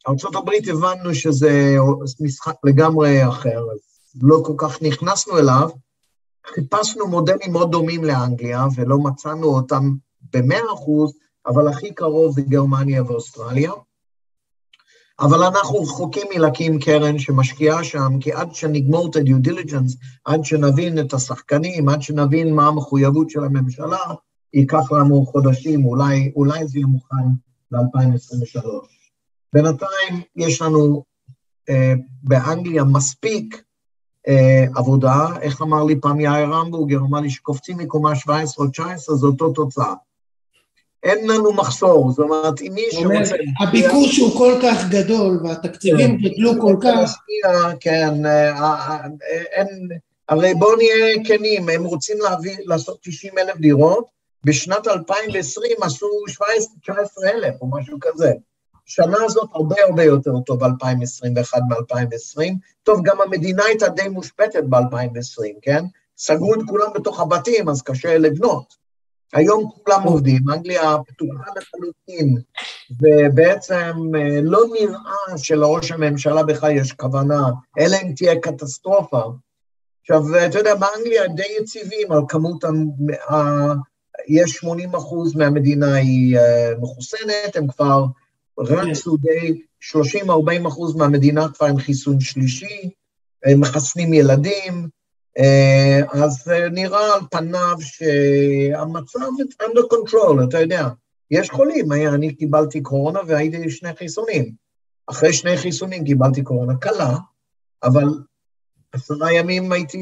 [0.07, 1.75] ארה"ב הבנו שזה
[2.19, 3.79] משחק לגמרי אחר, אז
[4.21, 5.69] לא כל כך נכנסנו אליו.
[6.47, 9.95] חיפשנו מודלים מאוד דומים לאנגליה, ולא מצאנו אותם
[10.33, 11.13] במאה אחוז,
[11.47, 13.71] אבל הכי קרוב זה גרמניה ואוסטרליה.
[15.19, 20.99] אבל אנחנו רחוקים מלהקים קרן שמשקיעה שם, כי עד שנגמור את ה-due diligence, עד שנבין
[20.99, 23.97] את השחקנים, עד שנבין מה המחויבות של הממשלה,
[24.53, 27.15] ייקח לנו חודשים, אולי, אולי זה יהיה מוכן
[27.71, 28.65] ב-2023.
[29.53, 31.03] בינתיים יש לנו
[31.69, 33.63] אה, באנגליה מספיק
[34.27, 39.15] אה, עבודה, איך אמר לי פעם יאיר רמבורגר, אמר לי שקופצים מקומה 17 או 19,
[39.15, 39.93] זו אותו תוצאה.
[41.03, 43.35] אין לנו מחסור, זאת אומרת, אם מישהו רוצה...
[43.59, 46.29] הביקוש הוא כל כך גדול והתקציבים כן.
[46.29, 47.15] גדלו כל כך...
[47.79, 48.97] כן, אה, אה,
[49.51, 49.67] אין...
[50.29, 54.05] הרי בואו נהיה כנים, הם רוצים להביא, לעשות 90 אלף דירות,
[54.43, 56.07] בשנת 2020 עשו
[56.89, 56.91] 17-19
[57.33, 58.31] אלף או משהו כזה.
[58.85, 62.41] שנה הזאת הרבה הרבה יותר טוב ב-2021 מ-2020.
[62.83, 65.85] טוב, גם המדינה הייתה די מושפטת ב-2020, כן?
[66.17, 68.78] סגרו את כולם בתוך הבתים, אז קשה לבנות.
[69.33, 72.37] היום כולם עובדים, אנגליה פתוחה לחלוטין,
[73.01, 77.41] ובעצם אה, לא נראה שלראש הממשלה בכלל יש כוונה,
[77.79, 79.21] אלא אם תהיה קטסטרופה.
[80.01, 83.35] עכשיו, אתה יודע, באנגליה די יציבים על כמות, ה...
[84.27, 88.05] יש 80 אחוז מהמדינה היא אה, מחוסנת, הם כבר
[88.57, 89.61] רצו די
[90.63, 92.89] 30-40 אחוז מהמדינה כבר עם חיסון שלישי,
[93.45, 94.89] הם מחסנים ילדים,
[96.13, 99.19] אז נראה על פניו שהמצב
[99.61, 100.87] under control, אתה יודע.
[101.31, 104.53] יש חולים, אני קיבלתי קורונה והייתי שני חיסונים.
[105.07, 107.17] אחרי שני חיסונים קיבלתי קורונה קלה,
[107.83, 108.07] אבל
[108.91, 109.97] עשרה ימים הייתי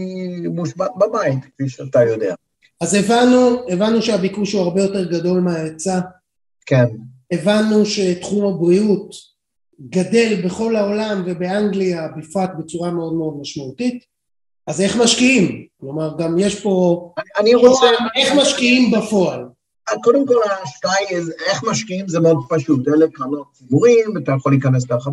[0.50, 2.36] מושבת בבית, כפי שאתה יודע.
[2.82, 6.00] אז הבנו, הבנו שהביקוש הוא הרבה יותר גדול מההיצע.
[6.66, 6.86] כן.
[7.32, 9.16] הבנו שתחום הבריאות
[9.90, 14.04] גדל בכל העולם ובאנגליה בפרט בצורה מאוד מאוד משמעותית.
[14.68, 15.66] אז איך משקיעים?
[15.80, 17.10] כלומר, גם יש פה...
[17.38, 17.86] אני רוצה...
[18.16, 19.46] איך משקיעים בפועל?
[20.04, 22.88] קודם כל, ההשקעה היא איך משקיעים זה מאוד פשוט.
[22.88, 25.08] אלה קרנות ציבוריים, אתה יכול להיכנס דרך,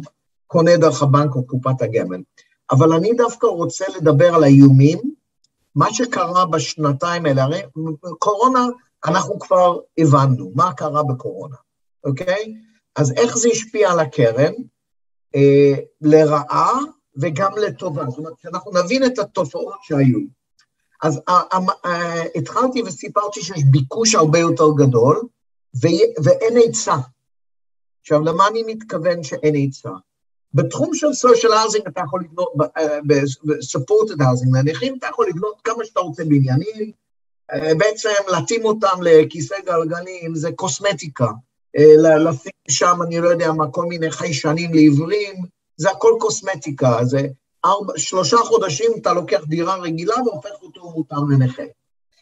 [0.46, 2.22] קונה דרך הבנק או קופת הגמל.
[2.70, 4.98] אבל אני דווקא רוצה לדבר על האיומים,
[5.74, 7.60] מה שקרה בשנתיים האלה, הרי
[8.18, 8.66] קורונה,
[9.06, 11.56] אנחנו כבר הבנו מה קרה בקורונה,
[12.04, 12.54] אוקיי?
[12.96, 14.52] אז איך זה השפיע על הקרן?
[15.34, 16.78] אה, לרעה
[17.16, 18.04] וגם לטובה.
[18.10, 20.18] זאת אומרת, שאנחנו נבין את התופעות שהיו.
[21.02, 21.20] אז
[22.34, 25.22] התחלתי וסיפרתי שיש ביקוש הרבה יותר גדול,
[26.24, 26.96] ואין היצע.
[28.00, 29.90] עכשיו, למה אני מתכוון שאין היצע?
[30.54, 32.52] בתחום של social housing אתה יכול לבנות,
[33.06, 36.92] ב-supported housing לנכים, אתה יכול לבנות כמה שאתה רוצה בניינים,
[37.52, 41.28] בעצם להתאים אותם לכיסא גלגלים זה קוסמטיקה.
[42.18, 45.34] לשים שם, אני לא יודע מה, כל מיני חיישנים לעיוורים,
[45.76, 47.20] זה הכל קוסמטיקה, זה
[47.64, 51.62] ארבע, שלושה חודשים אתה לוקח דירה רגילה והופך אותו מותאם לנכה,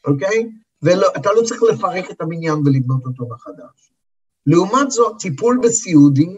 [0.06, 0.48] אוקיי?
[0.82, 3.92] ואתה לא צריך לפרק את הבניין ולבנות אותו מחדש.
[4.46, 6.36] לעומת זאת, טיפול בסיעודים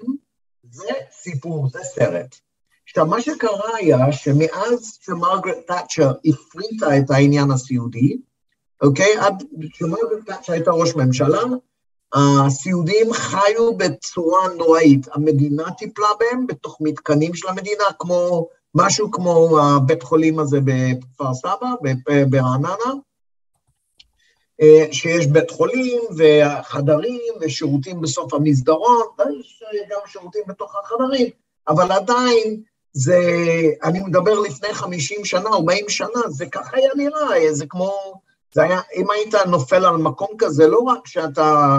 [0.71, 2.37] זה סיפור, זה סרט.
[2.89, 8.17] עכשיו, מה שקרה היה שמאז שמרגרט תאצ'ר הפריטה את העניין הסיעודי,
[8.83, 9.17] אוקיי?
[9.19, 9.43] עד
[9.75, 11.41] שמרגרט תאצ'ר הייתה ראש ממשלה,
[12.15, 15.07] הסיעודיים חיו בצורה נוראית.
[15.13, 21.71] המדינה טיפלה בהם בתוך מתקנים של המדינה, כמו, משהו כמו הבית חולים הזה בכפר סבא,
[22.31, 22.93] ברעננה,
[24.63, 31.29] אה, שיש בית חולים וחדרים ושירותים בסוף המסדרון, ויש גם שירותים בתוך החדרים,
[31.69, 32.63] אבל עדיין
[32.93, 33.19] זה,
[33.83, 38.21] אני מדבר לפני 50 שנה, 40 שנה, זה ככה היה נראה, זה כמו,
[38.53, 41.79] זה היה, אם היית נופל על מקום כזה, לא רק שאתה אה,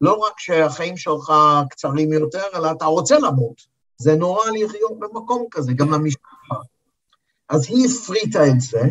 [0.00, 1.32] לא רק שהחיים שלך
[1.70, 3.78] קצרים יותר, אלא אתה רוצה למות.
[3.96, 6.54] זה נורא לחיות במקום כזה, גם למשפחה.
[7.48, 8.82] אז היא הפריטה את זה,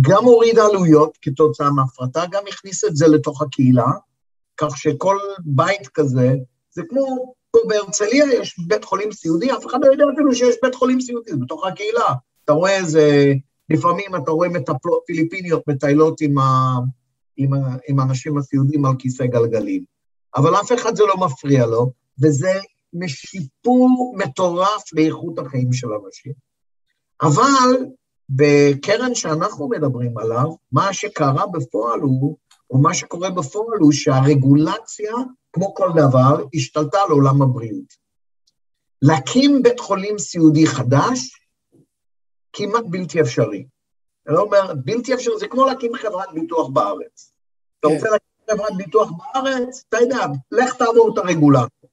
[0.00, 3.90] גם הורידה עלויות כתוצאה מהפרטה, גם הכניסה את זה לתוך הקהילה,
[4.56, 6.34] כך שכל בית כזה,
[6.70, 10.74] זה כמו, פה בהרצליה יש בית חולים סיעודי, אף אחד לא יודע אפילו שיש בית
[10.74, 12.14] חולים סיעודי, זה בתוך הקהילה.
[12.44, 13.32] אתה רואה איזה,
[13.70, 16.78] לפעמים אתה רואה מטפלות פיליפיניות מטיילות עם ה...
[17.40, 17.50] עם,
[17.88, 19.84] עם האנשים הסיעודים על כיסא גלגלים.
[20.36, 22.52] אבל אף אחד זה לא מפריע לו, וזה
[22.92, 26.32] משיפור מטורף באיכות החיים של אנשים.
[27.22, 27.86] אבל
[28.30, 32.36] בקרן שאנחנו מדברים עליו, מה שקרה בפועל הוא,
[32.70, 35.12] או מה שקורה בפועל הוא שהרגולציה,
[35.52, 38.00] כמו כל דבר, השתלטה על עולם הבריאות.
[39.02, 41.46] להקים בית חולים סיעודי חדש,
[42.52, 43.66] כמעט בלתי אפשרי.
[44.28, 47.29] אני אומר, בלתי אפשרי, זה כמו להקים חברת ביטוח בארץ.
[47.80, 47.94] אתה כן.
[47.94, 51.88] רוצה להקים חברת ביטוח בארץ, אתה יודע, לך תעבור את הרגולציה.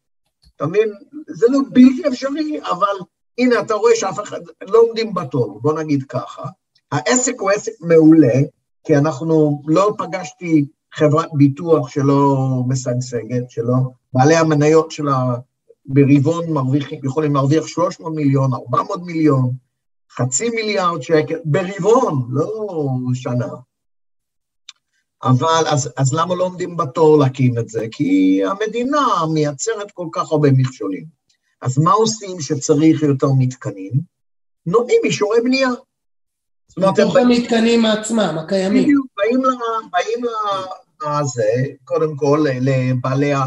[0.55, 0.93] אתה מבין?
[1.27, 2.97] זה לא בלתי אפשרי, אבל
[3.37, 6.43] הנה, אתה רואה שאף אחד, לא עומדים בתור, בוא נגיד ככה.
[6.91, 8.33] העסק הוא עסק מעולה,
[8.83, 13.75] כי אנחנו, לא פגשתי חברת ביטוח שלא משגשגת, שלא,
[14.13, 15.35] בעלי המניות שלה
[15.85, 19.51] ברבעון מרוויחים, יכולים להרוויח 300 מיליון, 400 מיליון,
[20.11, 22.67] חצי מיליארד שקל, ברבעון, לא
[23.13, 23.47] שנה.
[25.23, 27.85] אבל אז, אז למה לא עומדים בתור להקים את זה?
[27.91, 31.05] כי המדינה מייצרת כל כך הרבה מכשולים.
[31.61, 33.91] אז מה עושים שצריך יותר מתקנים?
[34.65, 35.69] נותנים אישורי בנייה.
[36.77, 38.83] מתוך המתקנים עצמם, הקיימים.
[38.83, 39.51] בדיוק, באים, לה,
[39.91, 40.25] באים
[41.03, 41.43] לזה,
[41.83, 43.43] קודם כל לבעלי ה...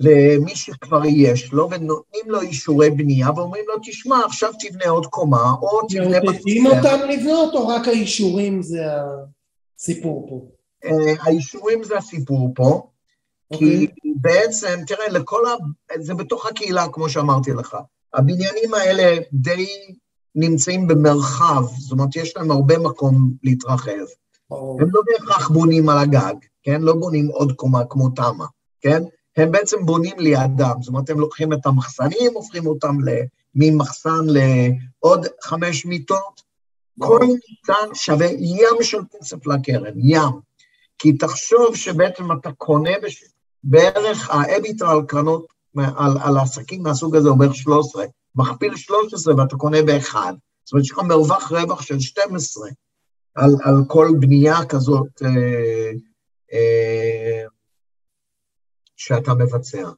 [0.00, 5.52] למי שכבר יש לו, ונותנים לו אישורי בנייה, ואומרים לו, תשמע, עכשיו תבנה עוד קומה,
[5.62, 6.20] או תבנה...
[6.20, 8.82] מעודדים אותם לבנות, או רק האישורים זה
[9.82, 10.46] הסיפור פה?
[10.84, 12.88] אה, האישורים זה הסיפור פה.
[13.52, 13.86] כי אוקיי.
[14.20, 15.50] בעצם, תראה, לכל ה...
[16.00, 17.76] זה בתוך הקהילה, כמו שאמרתי לך.
[18.14, 19.66] הבניינים האלה די
[20.34, 24.06] נמצאים במרחב, זאת אומרת, יש להם הרבה מקום להתרחב.
[24.50, 26.82] הם לא בהכרח בונים על הגג, כן?
[26.82, 28.44] לא בונים עוד קומה כמו תמ"א,
[28.80, 29.02] כן?
[29.36, 32.96] הם בעצם בונים לידם, זאת אומרת, הם לוקחים את המחסנים, הופכים אותם
[33.54, 36.51] ממחסן לעוד חמש מיטות.
[37.02, 40.40] כל מתקן שווה ים של כסף לקרן, ים.
[40.98, 43.24] כי תחשוב שבעצם אתה קונה בש...
[43.64, 45.46] בערך האביטר על קרנות,
[45.76, 50.32] על, על עסקים מהסוג הזה בערך 13, מכפיל 13 ואתה קונה באחד.
[50.64, 52.68] זאת אומרת, יש לך מרווח רווח של 12
[53.34, 55.90] על, על כל בנייה כזאת אה,
[56.52, 57.46] אה,
[58.96, 59.88] שאתה מבצע.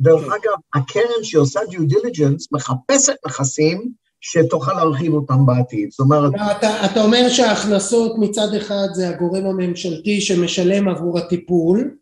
[0.00, 0.30] דרך כן.
[0.30, 3.92] אגב, הקרן שעושה דיו דיליג'נס מחפשת נכסים
[4.28, 5.90] שתוכל להרחיב אותם בעתיד.
[5.90, 6.32] זאת אומרת...
[6.34, 11.96] אתה, אתה אומר שההכנסות מצד אחד זה הגורם הממשלתי שמשלם עבור הטיפול,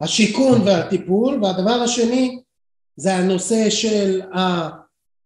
[0.00, 2.40] השיכון והטיפול, והדבר השני
[2.96, 4.20] זה הנושא של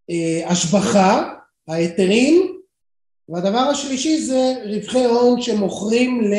[0.09, 1.35] ההשבחה,
[1.69, 2.57] ההיתרים,
[3.29, 6.35] והדבר השלישי זה רווחי הון שמוכרים ל...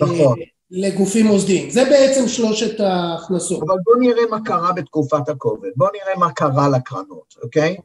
[0.00, 0.38] נכון.
[0.70, 1.70] לגופים מוסדיים.
[1.70, 3.62] זה בעצם שלושת ההכנסות.
[3.62, 5.70] אבל בואו נראה מה קרה בתקופת הכובד.
[5.76, 7.76] בואו נראה מה קרה לקרנות, אוקיי?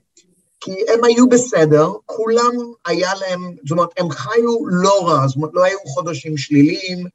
[0.59, 2.51] כי הם היו בסדר, כולם
[2.85, 7.07] היה להם, זאת אומרת, הם חיו לא רע, זאת אומרת, לא היו חודשים שליליים,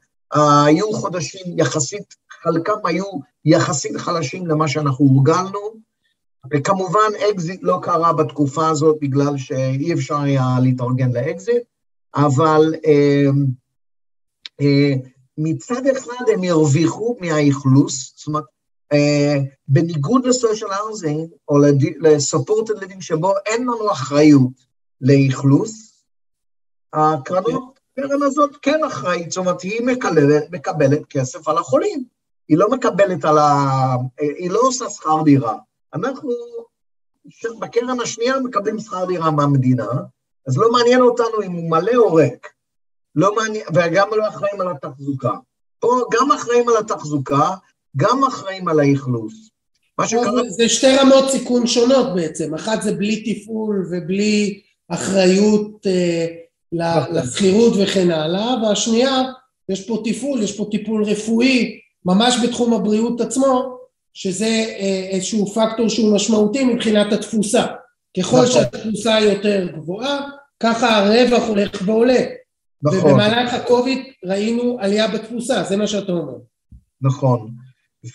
[0.67, 3.05] היו חודשים יחסית, חלקם היו
[3.45, 5.61] יחסית חלשים למה שאנחנו הורגלנו,
[6.53, 11.63] וכמובן אקזיט לא קרה בתקופה הזאת בגלל שאי אפשר היה להתארגן לאקזיט,
[12.15, 13.31] אבל אה,
[14.61, 14.93] אה,
[15.39, 18.49] מצד אחד הם הרוויחו מהאכלוס, זאת אומרת, אה,
[19.69, 21.59] בניגוד ל social housing או
[22.01, 24.53] ל supported living שבו אין לנו אחריות
[25.01, 26.05] לאכלוס,
[26.93, 32.05] הקרנות, הקרן הזאת כן אחראית, זאת אומרת, היא מקבלת, מקבלת כסף על החולים,
[32.49, 33.51] היא לא מקבלת על ה...
[34.19, 35.57] היא לא עושה שכר דירה.
[35.95, 36.31] אנחנו
[37.61, 39.89] בקרן השנייה מקבלים שכר דירה מהמדינה,
[40.49, 42.49] אז לא מעניין אותנו אם הוא מלא או ריק.
[43.15, 45.33] לא מעניין, וגם לא אחראים על התחזוקה.
[45.79, 47.51] פה גם אחראים על התחזוקה,
[47.97, 49.51] גם אחראים על האכלוס.
[49.99, 50.49] מה שקרה...
[50.49, 56.27] זה שתי רמות סיכון שונות בעצם, אחת זה בלי תפעול ובלי אחריות אה,
[56.73, 57.15] נכון.
[57.15, 59.23] לשכירות וכן הלאה, והשנייה,
[59.69, 63.77] יש פה תפעול, יש פה טיפול רפואי, ממש בתחום הבריאות עצמו,
[64.15, 64.47] שזה
[64.79, 67.67] אה, איזשהו פקטור שהוא משמעותי מבחינת התפוסה.
[68.19, 68.47] ככל נכון.
[68.47, 70.29] שהתפוסה יותר גבוהה,
[70.61, 72.21] ככה הרווח הולך ועולה.
[72.83, 72.99] נכון.
[72.99, 76.37] ובמהלך הקוביד ראינו עלייה בתפוסה, זה מה שאתה אומר.
[77.03, 77.51] נכון.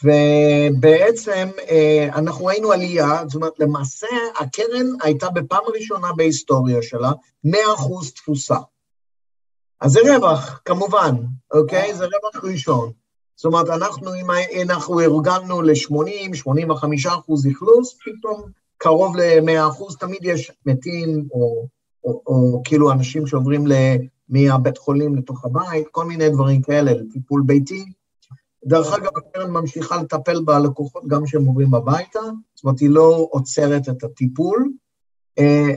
[0.04, 4.08] ובעצם אה, אנחנו ראינו עלייה, זאת אומרת, למעשה
[4.40, 7.12] הקרן הייתה בפעם הראשונה בהיסטוריה שלה
[7.48, 7.50] 100%
[8.16, 8.58] תפוסה.
[9.82, 11.16] אז זה רווח, כמובן,
[11.54, 11.96] אוקיי?
[11.96, 12.92] זה רווח ראשון.
[13.36, 14.28] זאת אומרת, אנחנו, אם
[14.62, 18.42] אנחנו ארגנו ל-80, 85 אחוז אכלוס, פתאום
[18.78, 21.68] קרוב ל-100 אחוז, תמיד יש מתים, או,
[22.04, 23.66] או, או כאילו אנשים שעוברים
[24.30, 27.86] מהבית חולים לתוך הבית, כל מיני דברים כאלה, לטיפול ביתי.
[28.66, 32.20] דרך אגב, הקרן ממשיכה לטפל בלקוחות גם כשהם עוברים הביתה,
[32.56, 34.72] זאת אומרת, היא לא עוצרת את הטיפול,
[35.40, 35.74] אה,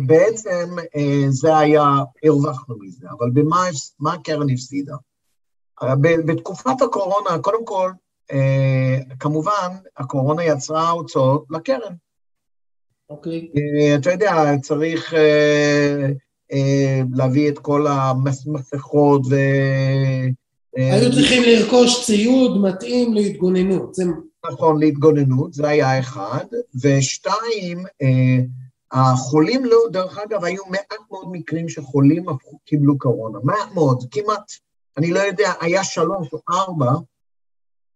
[0.00, 1.84] ובעצם אה, זה היה,
[2.24, 3.68] הרווחנו מזה, אבל במה
[4.14, 4.96] הקרן הפסידה?
[6.26, 7.92] בתקופת הקורונה, קודם כל,
[9.20, 11.94] כמובן, הקורונה יצרה הוצאות לקרן.
[13.10, 13.48] אוקיי.
[13.94, 14.32] אתה יודע,
[14.62, 15.14] צריך
[17.14, 19.22] להביא את כל המסכות.
[20.78, 23.96] היו צריכים לרכוש ציוד מתאים להתגוננות.
[24.50, 26.44] נכון, להתגוננות, זה היה אחד.
[26.82, 27.84] ושתיים,
[28.92, 32.24] החולים לא, דרך אגב, היו מעט מאוד מקרים שחולים
[32.64, 34.52] קיבלו קורונה, מעט מאוד, כמעט,
[34.96, 36.92] אני לא יודע, היה שלוש או ארבע,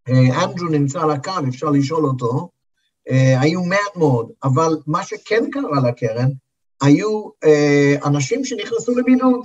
[0.09, 2.49] אה, אנדרו נמצא על הקו, אפשר לשאול אותו,
[3.11, 6.29] אה, היו מעט מאוד, אבל מה שכן קרה לקרן,
[6.83, 9.41] היו אה, אנשים שנכנסו לבידוד.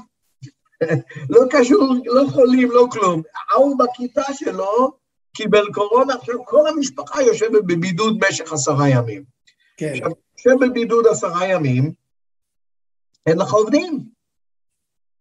[1.30, 3.22] לא קשור, לא חולים, לא כלום.
[3.52, 4.92] ההוא בכיתה שלו
[5.34, 9.24] קיבל קורונה, עכשיו כל המשפחה יושבת בבידוד במשך עשרה ימים.
[9.78, 9.92] כן.
[9.92, 11.92] עכשיו, שבבידוד עשרה ימים,
[13.28, 14.18] אין לך עובדים.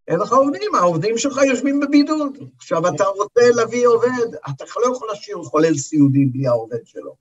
[0.08, 2.38] אין לך עובדים, העובדים שלך יושבים בבידוד.
[2.56, 7.14] עכשיו, אתה רוצה להביא עובד, אתה לא יכול להשאיר חולל סיעודי בלי העובד שלו.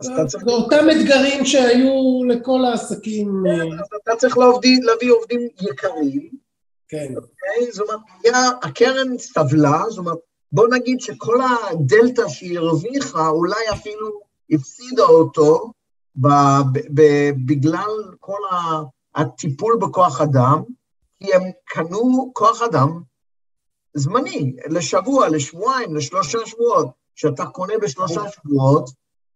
[0.00, 0.44] אז אתה צריך...
[0.44, 3.42] זה אותם אתגרים שהיו לכל העסקים.
[3.44, 6.43] כן, אז אתה צריך להביא עובדים יקרים.
[6.88, 7.14] כן.
[7.16, 7.72] אוקיי?
[7.72, 10.18] זאת אומרת, היה, הקרן סבלה, זאת אומרת,
[10.52, 14.20] בוא נגיד שכל הדלתא שהיא הרוויחה, אולי אפילו
[14.50, 15.72] הפסידה אותו,
[17.46, 18.40] בגלל כל
[19.14, 20.62] הטיפול בכוח אדם,
[21.14, 23.00] כי הם קנו כוח אדם
[23.94, 26.88] זמני, לשבוע, לשבועיים, לשלושה שבועות.
[27.16, 28.90] כשאתה קונה בשלושה שבועות,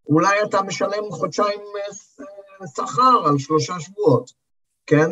[0.08, 4.30] אולי אתה משלם חודשיים אה, שכר על שלושה שבועות,
[4.88, 5.10] כן?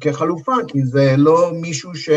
[0.00, 2.08] כחלופה, כי זה לא מישהו ש...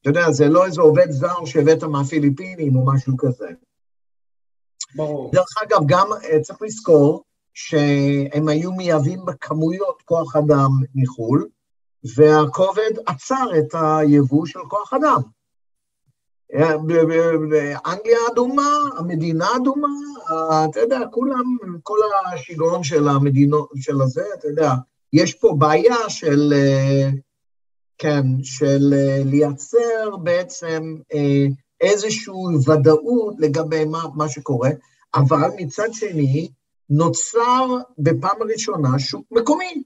[0.00, 3.48] אתה יודע, זה לא איזה עובד זר שהבאת מהפיליפינים או משהו כזה.
[4.96, 5.30] ברור.
[5.32, 7.24] דרך אגב, גם אה, צריך לזכור
[7.54, 11.48] שהם היו מייבאים בכמויות כוח אדם מחו"ל,
[12.16, 15.20] והכובד עצר את היבוא של כוח אדם.
[17.86, 19.88] אנגליה אדומה, המדינה אדומה,
[20.70, 21.98] אתה יודע, כולם, כל
[22.32, 24.70] השיגעון של המדינות, של הזה, אתה יודע,
[25.12, 26.52] יש פה בעיה של,
[27.98, 28.94] כן, של
[29.24, 31.46] לייצר בעצם אה,
[31.80, 32.32] איזושהי
[32.66, 34.70] ודאות לגבי מה, מה שקורה,
[35.14, 36.48] אבל מצד שני,
[36.90, 37.66] נוצר
[37.98, 39.82] בפעם הראשונה שוק מקומי.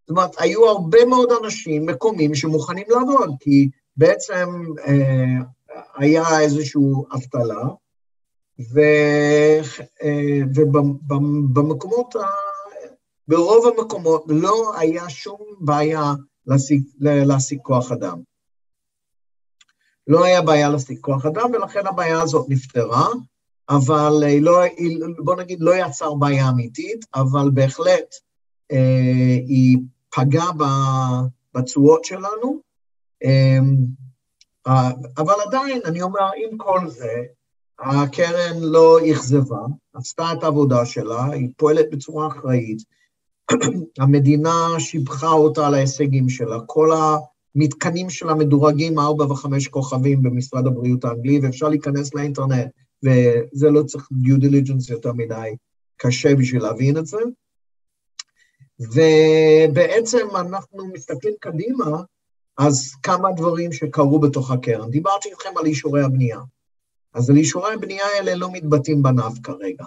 [0.00, 4.48] זאת אומרת, היו הרבה מאוד אנשים מקומיים שמוכנים לעבוד, כי בעצם
[4.86, 5.44] אה,
[5.96, 6.82] היה איזושהי
[7.14, 7.64] אבטלה,
[8.76, 9.60] אה,
[10.54, 12.14] ובמקומות,
[13.28, 16.12] ברוב המקומות לא היה שום בעיה
[17.00, 18.20] להשיג, כוח אדם.
[20.06, 23.08] לא היה בעיה להשיג כוח אדם, ולכן הבעיה הזאת נפתרה.
[23.68, 24.60] אבל לא,
[25.24, 28.14] בוא נגיד, לא יצר בעיה אמיתית, אבל בהחלט
[28.72, 29.78] אה, היא
[30.10, 30.50] פגעה
[31.54, 32.60] בתשואות שלנו.
[33.24, 33.58] אה,
[35.18, 37.22] אבל עדיין, אני אומר, עם כל זה,
[37.78, 39.60] הקרן לא אכזבה,
[39.94, 42.97] עשתה את העבודה שלה, היא פועלת בצורה אחראית.
[43.98, 51.04] המדינה שיבחה אותה על ההישגים שלה, כל המתקנים שלה מדורגים ארבע וחמש כוכבים במשרד הבריאות
[51.04, 52.70] האנגלי, ואפשר להיכנס לאינטרנט
[53.04, 55.56] וזה לא צריך due diligence יותר מדי
[55.96, 57.18] קשה בשביל להבין את זה.
[58.80, 62.02] ובעצם אנחנו מסתכלים קדימה,
[62.58, 64.90] אז כמה דברים שקרו בתוך הקרן.
[64.90, 66.38] דיברתי איתכם על אישורי הבנייה.
[67.14, 69.84] אז על אישורי הבנייה האלה לא מתבטאים בנף כרגע,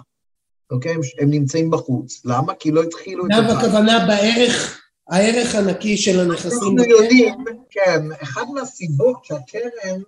[0.70, 0.94] אוקיי?
[1.20, 2.22] הם נמצאים בחוץ.
[2.24, 2.54] למה?
[2.54, 3.42] כי לא התחילו את זה.
[3.42, 6.78] נב הכוונה בערך, הערך הנקי של הנכסים.
[6.78, 10.00] אנחנו יודעים, כן, אחת מהסיבות שהקרן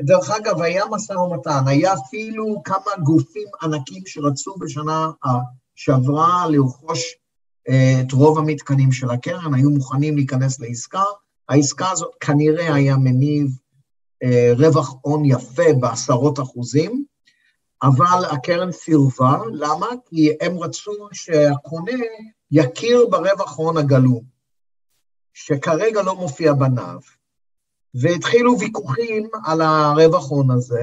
[0.00, 5.10] דרך אגב, היה משא ומתן, היה אפילו כמה גופים ענקים שרצו בשנה
[5.74, 7.14] שעברה לרכוש
[7.68, 11.02] אה, את רוב המתקנים של הקרן, היו מוכנים להיכנס לעסקה.
[11.48, 13.58] העסקה הזאת כנראה היה מניב
[14.22, 17.04] אה, רווח הון יפה בעשרות אחוזים,
[17.82, 19.86] אבל הקרן סירבה, למה?
[20.06, 21.92] כי הם רצו שהקונה
[22.50, 24.22] יכיר ברווח הון הגלום,
[25.34, 27.00] שכרגע לא מופיע בנב.
[27.94, 30.82] והתחילו ויכוחים על הרווח הון הזה,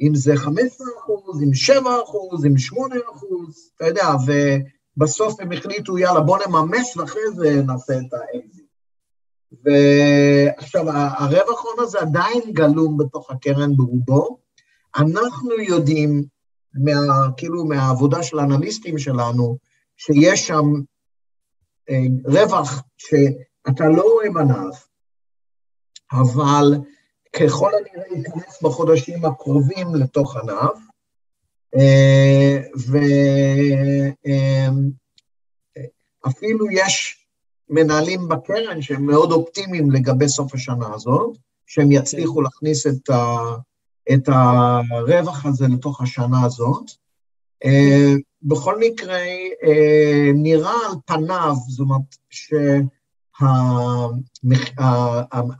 [0.00, 4.08] אם זה 15 אחוז, אם 7 אחוז, אם 8 אחוז, אתה יודע,
[4.96, 8.70] ובסוף הם החליטו, יאללה, בוא נממש ואחרי זה נעשה את האקזיט.
[9.64, 14.38] ועכשיו, הרווח הון הזה עדיין גלום בתוך הקרן ברובו.
[14.96, 16.24] אנחנו יודעים,
[16.74, 19.56] מה, כאילו מהעבודה של האנליסטים שלנו,
[19.96, 20.64] שיש שם
[21.90, 24.88] אה, רווח שאתה לא רואה ב NAV,
[26.12, 26.74] אבל
[27.32, 30.78] ככל הנראה ייכנס בחודשים הקרובים לתוך ענף,
[31.76, 32.58] אה,
[36.24, 37.26] ואפילו יש
[37.68, 41.36] מנהלים בקרן שהם מאוד אופטימיים לגבי סוף השנה הזאת,
[41.66, 43.36] שהם יצליחו להכניס את, ה,
[44.14, 46.90] את הרווח הזה לתוך השנה הזאת,
[47.64, 49.18] אה, בכל מקרה,
[50.34, 52.16] נראה על פניו, זאת אומרת,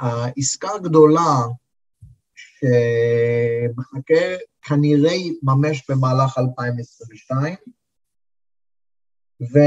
[0.01, 1.37] שהעסקה הגדולה
[2.35, 4.25] שמחכה
[4.63, 7.55] כנראה יתממש במהלך 2022,
[9.41, 9.59] ו...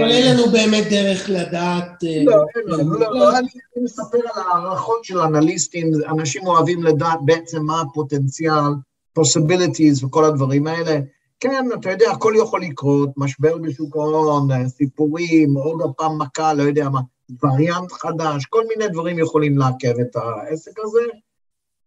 [0.00, 2.04] אבל אין לנו באמת דרך לדעת...
[2.04, 3.48] אה, לא, אין לנו, לא, לא, אני
[3.82, 8.72] מספר על הערכות של אנליסטים, אנשים אוהבים לדעת בעצם מה הפוטנציאל,
[9.18, 10.98] possibilities וכל הדברים האלה.
[11.40, 16.88] כן, אתה יודע, הכל יכול לקרות, משבר בשוק ההון, סיפורים, עוד פעם מכה, לא יודע
[16.88, 17.00] מה,
[17.42, 21.00] וריאנט חדש, כל מיני דברים יכולים לעכב את העסק הזה.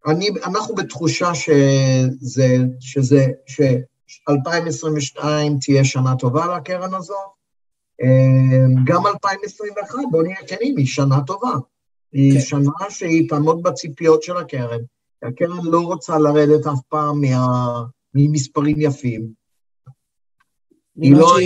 [0.08, 3.28] אני, אנחנו בתחושה שזה, שזה,
[4.14, 5.24] ש-2022
[5.62, 7.14] תהיה שנה טובה לקרן הזו.
[8.02, 11.54] אה, גם 2021, בואו נהיה כנים, היא שנה טובה.
[12.14, 12.40] היא כן.
[12.40, 14.80] שנה שהיא תעמוד בציפיות של הקרן.
[15.24, 17.84] הקרן לא רוצה לרדת אף פעם מה,
[18.14, 19.44] ממספרים יפים.
[21.02, 21.38] היא לא...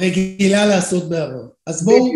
[0.00, 1.46] רגילה לעשות בעבר.
[1.66, 2.06] אז בואו,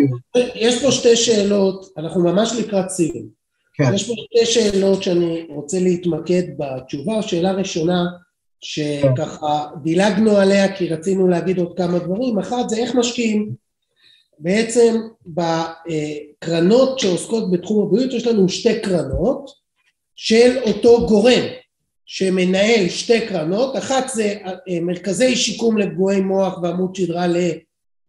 [0.55, 3.29] יש פה שתי שאלות, אנחנו ממש לקראת סיום.
[3.75, 3.95] כן.
[3.95, 7.23] יש פה שתי שאלות שאני רוצה להתמקד בתשובה.
[7.23, 8.05] שאלה ראשונה,
[8.61, 12.39] שככה דילגנו עליה כי רצינו להגיד עוד כמה דברים.
[12.39, 13.51] אחת זה איך משקיעים.
[14.39, 19.51] בעצם בקרנות שעוסקות בתחום הבריאות יש לנו שתי קרנות
[20.17, 21.43] של אותו גורם
[22.07, 24.35] שמנהל שתי קרנות, אחת זה
[24.83, 27.27] מרכזי שיקום לפגועי מוח ועמוד שדרה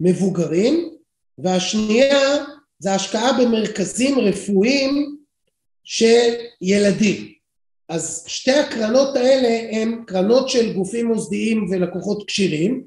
[0.01, 0.89] למבוגרים
[1.37, 2.45] והשנייה
[2.79, 5.15] זה השקעה במרכזים רפואיים
[5.83, 7.34] של ילדים.
[7.89, 12.83] אז שתי הקרנות האלה הן קרנות של גופים מוסדיים ולקוחות כשירים,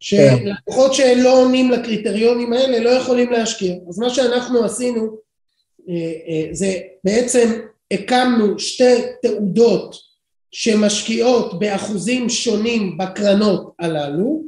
[0.00, 3.74] שלקוחות שלא עונים לקריטריונים האלה לא יכולים להשקיע.
[3.88, 5.16] אז מה שאנחנו עשינו
[5.88, 9.96] אה, אה, זה בעצם הקמנו שתי תעודות
[10.52, 14.42] שמשקיעות באחוזים שונים בקרנות הללו,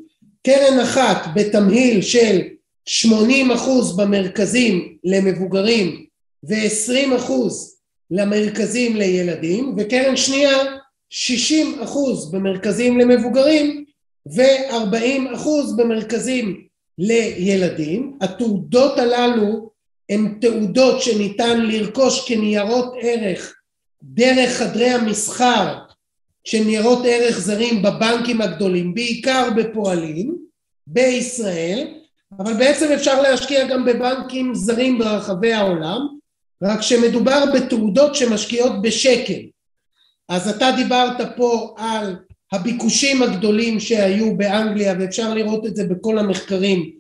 [0.47, 2.41] קרן אחת בתמהיל של
[2.87, 6.07] 80 אחוז במרכזים למבוגרים
[6.45, 7.78] ו-20 אחוז
[8.11, 10.57] למרכזים לילדים וקרן שנייה
[11.11, 13.85] 60 אחוז במרכזים למבוגרים
[14.37, 16.65] ו-40 אחוז במרכזים
[16.99, 18.19] לילדים.
[18.21, 19.71] התעודות הללו
[20.09, 23.55] הן תעודות שניתן לרכוש כניירות ערך
[24.03, 25.79] דרך חדרי המסחר
[26.45, 30.37] של ניירות ערך זרים בבנקים הגדולים, בעיקר בפועלים
[30.87, 31.95] בישראל,
[32.39, 36.18] אבל בעצם אפשר להשקיע גם בבנקים זרים ברחבי העולם
[36.63, 39.41] רק שמדובר בתעודות שמשקיעות בשקל.
[40.29, 42.17] אז אתה דיברת פה על
[42.53, 46.91] הביקושים הגדולים שהיו באנגליה ואפשר לראות את זה בכל המחקרים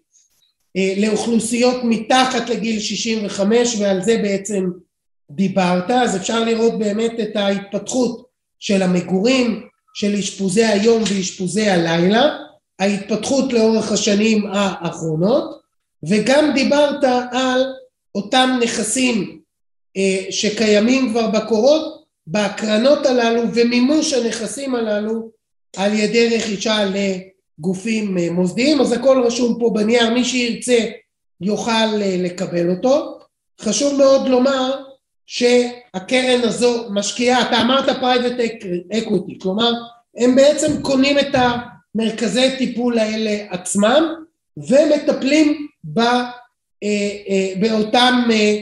[0.76, 4.70] אה, לאוכלוסיות מתחת לגיל 65 ועל זה בעצם
[5.30, 8.26] דיברת אז אפשר לראות באמת את ההתפתחות
[8.58, 12.36] של המגורים של אשפוזי היום ואשפוזי הלילה
[12.78, 15.60] ההתפתחות לאורך השנים האחרונות
[16.08, 17.64] וגם דיברת על
[18.14, 19.40] אותם נכסים
[20.30, 25.30] שקיימים כבר בקורות בהקרנות הללו ומימוש הנכסים הללו
[25.76, 28.80] על ידי רכישה לגופים אה, מוסדיים.
[28.80, 30.78] אז הכל רשום פה בנייר מי שירצה
[31.40, 31.70] יוכל
[32.02, 33.18] אה, לקבל אותו.
[33.60, 34.82] חשוב מאוד לומר
[35.26, 38.34] שהקרן הזו משקיעה אתה אמרת private
[38.92, 39.72] equity כלומר
[40.16, 44.14] הם בעצם קונים את המרכזי טיפול האלה עצמם
[44.56, 45.68] ומטפלים
[47.60, 48.56] באותם אה,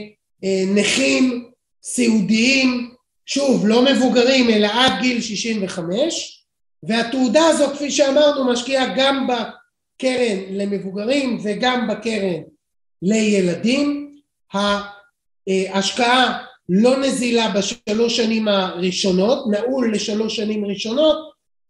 [0.67, 1.49] נכים
[1.83, 2.93] סיעודיים,
[3.25, 6.45] שוב לא מבוגרים אלא עד גיל 65
[6.83, 12.41] והתעודה הזו כפי שאמרנו משקיעה גם בקרן למבוגרים וגם בקרן
[13.01, 14.11] לילדים.
[15.47, 21.17] ההשקעה לא נזילה בשלוש שנים הראשונות, נעול לשלוש שנים ראשונות,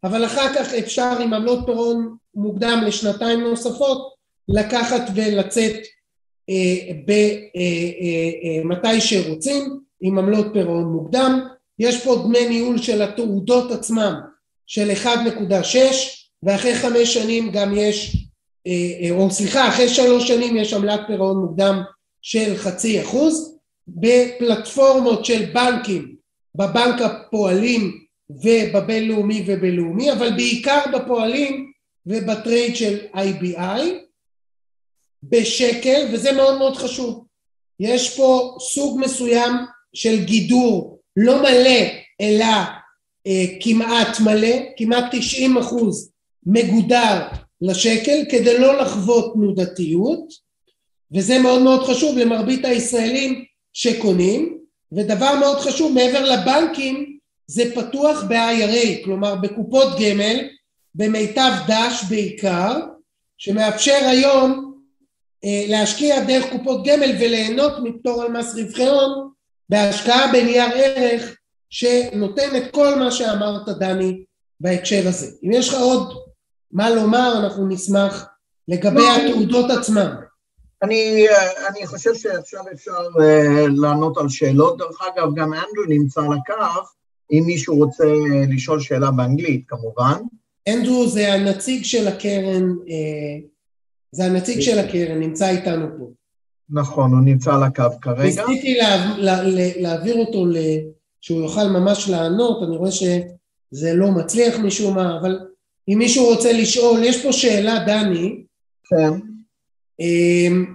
[0.04, 4.14] אבל אחר כך אפשר עם עמלות פירעון מוקדם לשנתיים נוספות
[4.48, 5.76] לקחת ולצאת
[8.64, 11.40] במתי אה, אה, שרוצים עם עמלות פירעון מוקדם.
[11.78, 14.14] יש פה דמי ניהול של התעודות עצמם
[14.66, 15.06] של 1.6
[16.42, 18.16] ואחרי חמש שנים גם יש
[18.66, 21.82] אה, או סליחה אחרי שלוש שנים יש עמלת פירעון מוקדם
[22.22, 23.58] של חצי אחוז.
[23.88, 26.14] בפלטפורמות של בנקים
[26.54, 27.98] בבנק הפועלים
[28.30, 31.72] ובבינלאומי ובלאומי אבל בעיקר בפועלים
[32.06, 33.82] וב trade של IBI
[35.22, 37.24] בשקל וזה מאוד מאוד חשוב.
[37.80, 39.52] יש פה סוג מסוים
[39.94, 41.80] של גידור לא מלא
[42.20, 42.44] אלא
[43.26, 46.10] אה, כמעט מלא כמעט 90 אחוז
[46.46, 47.22] מגודר
[47.60, 50.48] לשקל כדי לא לחוות תנודתיות
[51.14, 54.58] וזה מאוד מאוד חשוב למרבית הישראלים שקונים
[54.92, 60.48] ודבר מאוד חשוב מעבר לבנקים זה פתוח ב-IRA כלומר בקופות גמל
[60.94, 62.80] במיטב דש בעיקר,
[63.38, 64.67] שמאפשר היום
[65.44, 69.30] להשקיע דרך קופות גמל וליהנות מפטור על מס רווחי הון
[69.68, 71.36] בהשקעה בנייר ערך
[71.70, 74.24] שנותן את כל מה שאמרת דני
[74.60, 75.26] בהקשר הזה.
[75.44, 76.14] אם יש לך עוד
[76.72, 78.26] מה לומר אנחנו נשמח
[78.68, 80.14] לגבי לא, התעודות עצמן.
[80.82, 81.26] אני,
[81.68, 86.82] אני חושב שעכשיו אפשר uh, לענות על שאלות, דרך אגב גם אנדרו נמצא על הקו,
[87.32, 88.04] אם מישהו רוצה
[88.48, 90.18] לשאול שאלה באנגלית כמובן.
[90.68, 93.46] אנדרו זה הנציג של הקרן, uh,
[94.12, 96.10] זה הנציג של הקרן, נמצא איתנו פה.
[96.70, 98.22] נכון, הוא נמצא על הקו כרגע.
[98.22, 100.46] ניסיתי לה, לה, לה, להעביר אותו,
[101.20, 105.38] שהוא יוכל ממש לענות, אני רואה שזה לא מצליח משום מה, אבל
[105.88, 108.42] אם מישהו רוצה לשאול, יש פה שאלה, דני.
[108.84, 109.20] כן.
[110.00, 110.74] אמ,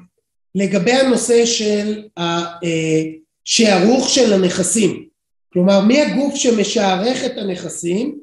[0.56, 5.08] לגבי הנושא של השערוך של הנכסים.
[5.54, 8.20] כלומר, מי הגוף שמשערך את הנכסים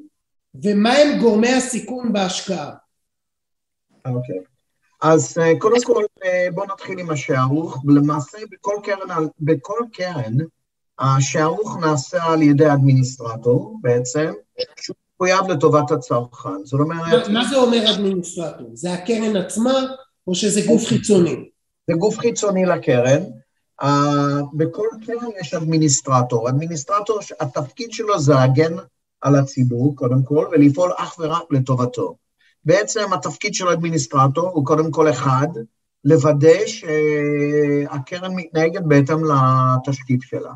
[0.63, 2.71] ומה הם גורמי הסיכון בהשקעה.
[4.05, 4.35] אוקיי.
[4.39, 4.50] Okay.
[5.01, 7.83] אז אה, קודם כל אה, בואו נתחיל עם השערוך.
[7.87, 10.37] למעשה בכל קרן, בכל קרן
[10.99, 14.31] השערוך נעשה על ידי אדמיניסטרטור בעצם,
[14.81, 16.65] שהוא מחויב לטובת הצרכן.
[16.65, 17.27] זאת אומרת...
[17.27, 18.69] מה זה אומר אדמיניסטרטור?
[18.73, 19.73] זה הקרן עצמה
[20.27, 21.49] או שזה גוף חיצוני?
[21.87, 23.23] זה גוף חיצוני לקרן.
[23.81, 23.85] Uh,
[24.53, 26.49] בכל קרן יש אדמיניסטרטור.
[26.49, 28.75] אדמיניסטרטור, התפקיד שלו זה להגן
[29.21, 32.15] על הציבור, קודם כל, ולפעול אך ורק לטובתו.
[32.65, 35.47] בעצם התפקיד של האדמיניסטרטור הוא קודם כל אחד,
[36.05, 40.53] לוודא שהקרן מתנהגת בהתאם לתשקיף שלה.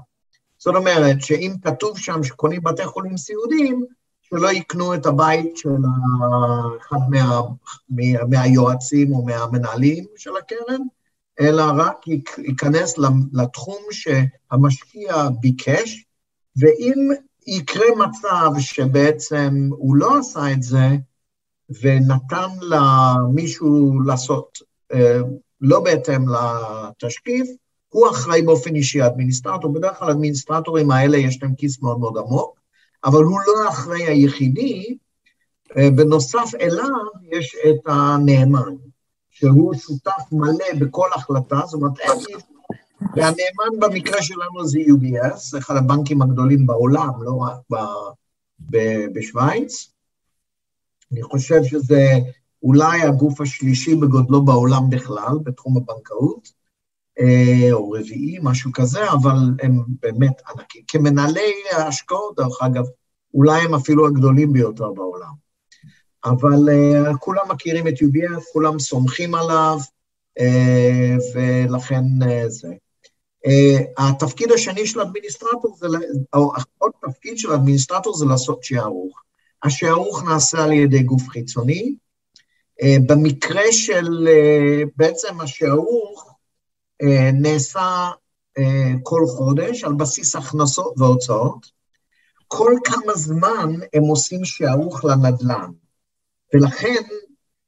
[0.57, 3.85] זאת אומרת שאם כתוב שם שקונים בתי חולים סיעודיים,
[4.21, 5.69] שלא יקנו את הבית של
[6.81, 7.41] אחד מה,
[7.89, 10.81] מה, מהיועצים או מהמנהלים של הקרן,
[11.39, 12.95] אלא רק ייכנס
[13.33, 16.05] לתחום שהמשקיע ביקש,
[16.57, 17.09] ואם
[17.47, 20.87] יקרה מצב שבעצם הוא לא עשה את זה,
[21.69, 24.57] ונתן למישהו לעשות
[24.93, 25.19] אה,
[25.61, 27.47] לא בהתאם לתשקיף,
[27.89, 29.73] הוא אחראי באופן אישי, האדמיניסטרטור.
[29.73, 32.59] בדרך כלל האדמיניסטרטורים האלה יש להם כיס מאוד מאוד עמוק,
[33.05, 34.97] אבל הוא לא האחראי היחידי,
[35.77, 38.75] אה, בנוסף אליו יש את הנאמן,
[39.29, 42.11] שהוא שותף מלא בכל החלטה, זאת אומרת, אין
[43.15, 47.75] והנאמן במקרה שלנו זה UBS, אחד הבנקים הגדולים בעולם, לא רק ב,
[48.59, 49.94] ב, בשוויץ.
[51.11, 52.09] אני חושב שזה
[52.63, 56.49] אולי הגוף השלישי בגודלו בעולם בכלל, בתחום הבנקאות,
[57.19, 60.81] אה, או רביעי, משהו כזה, אבל הם באמת ענקים.
[60.87, 62.85] כמנהלי ההשקעות, דרך אגב,
[63.33, 65.45] אולי הם אפילו הגדולים ביותר בעולם.
[66.25, 69.77] אבל uh, כולם מכירים את UBS, כולם סומכים עליו,
[70.39, 70.43] uh,
[71.35, 72.03] ולכן
[72.47, 72.67] זה.
[73.47, 75.87] Uh, התפקיד השני של האדמיניסטרטור, זה,
[76.33, 79.21] או עוד תפקיד של האדמיניסטרטור זה לעשות שערוך.
[79.65, 81.95] השערוך נעשה על ידי גוף חיצוני.
[82.81, 86.35] Uh, במקרה של uh, בעצם השערוך,
[87.01, 88.09] אה, נעשה
[88.57, 91.75] אה, כל חודש על בסיס הכנסות והוצאות.
[92.47, 95.71] כל כמה זמן הם עושים שערוך לנדל"ן.
[96.53, 97.03] ולכן,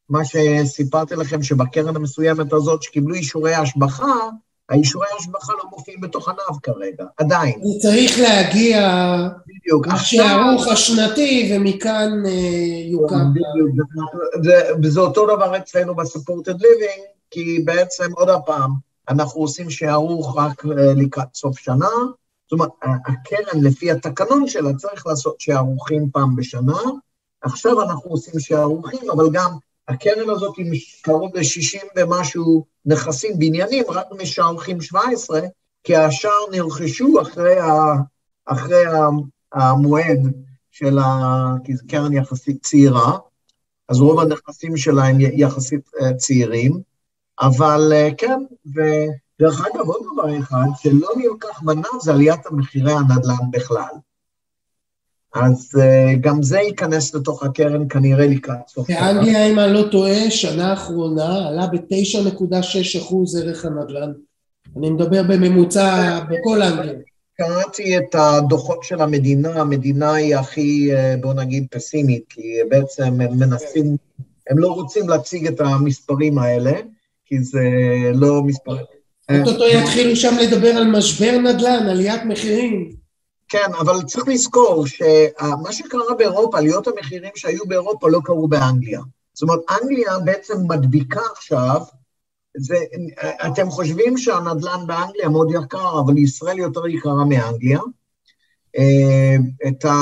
[0.09, 4.29] מה שסיפרתי לכם, שבקרן המסוימת הזאת שקיבלו אישורי השבחה,
[4.69, 7.59] האישורי ההשבחה לא מופיעים בתוך ענב כרגע, עדיין.
[7.61, 8.89] הוא צריך להגיע
[9.47, 9.87] בדיוק.
[9.87, 12.31] השערוך השנתי, ומכאן אה,
[12.91, 13.31] יוקם.
[13.31, 13.87] בדיוק,
[14.43, 17.01] זה, זה אותו דבר אצלנו ב-supported living,
[17.31, 18.71] כי בעצם, עוד הפעם,
[19.09, 21.89] אנחנו עושים שערוך רק אה, לקראת סוף שנה,
[22.49, 26.77] זאת אומרת, הקרן לפי התקנון שלה צריך לעשות שערוכים פעם בשנה,
[27.41, 29.51] עכשיו אנחנו עושים שערוכים, אבל גם
[29.87, 30.71] הקרן הזאת עם
[31.01, 35.39] קרוב ל-60 ומשהו נכסים, בניינים, רק משערוכים 17,
[35.83, 37.73] כי השאר נרכשו אחרי, ה,
[38.45, 38.83] אחרי
[39.53, 40.19] המועד
[40.71, 41.05] של ה...
[41.63, 43.17] כי זו קרן יחסית צעירה,
[43.89, 46.81] אז רוב הנכסים שלה הם יחסית אה, צעירים,
[47.41, 53.51] אבל אה, כן, ודרך אגב, עוד דבר אחד, שלא נלקח בנם זה עליית המחירי הנדל"ן
[53.51, 53.93] בכלל.
[55.43, 58.89] אז uh, גם זה ייכנס לתוך הקרן כנראה לקראת סוף.
[58.89, 64.11] באנגליה, אם אני לא טועה, שנה האחרונה עלה ב-9.6 אחוז ערך הנדל"ן.
[64.77, 66.99] אני מדבר בממוצע בכל אנגליה.
[67.37, 73.39] קראתי את הדוחות של המדינה, המדינה היא הכי, אה, בוא נגיד, פסימית, כי בעצם הם
[73.39, 73.95] מנסים,
[74.49, 76.71] הם לא רוצים להציג את המספרים האלה.
[77.27, 77.61] כי זה
[78.13, 78.77] לא מספר...
[79.39, 82.91] אוטוטו יתחילו שם לדבר על משבר נדל"ן, עליית מחירים.
[83.49, 89.01] כן, אבל צריך לזכור שמה שקרה באירופה, עליות המחירים שהיו באירופה לא קרו באנגליה.
[89.33, 91.81] זאת אומרת, אנגליה בעצם מדביקה עכשיו,
[92.57, 92.77] זה,
[93.47, 97.79] אתם חושבים שהנדל"ן באנגליה מאוד יקר, אבל ישראל יותר יקרה מאנגליה.
[99.67, 99.93] את ה...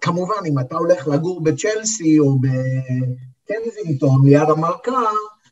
[0.00, 5.02] כמובן, אם אתה הולך לגור בצ'לסי או בקנזינגטון ליד המלכה,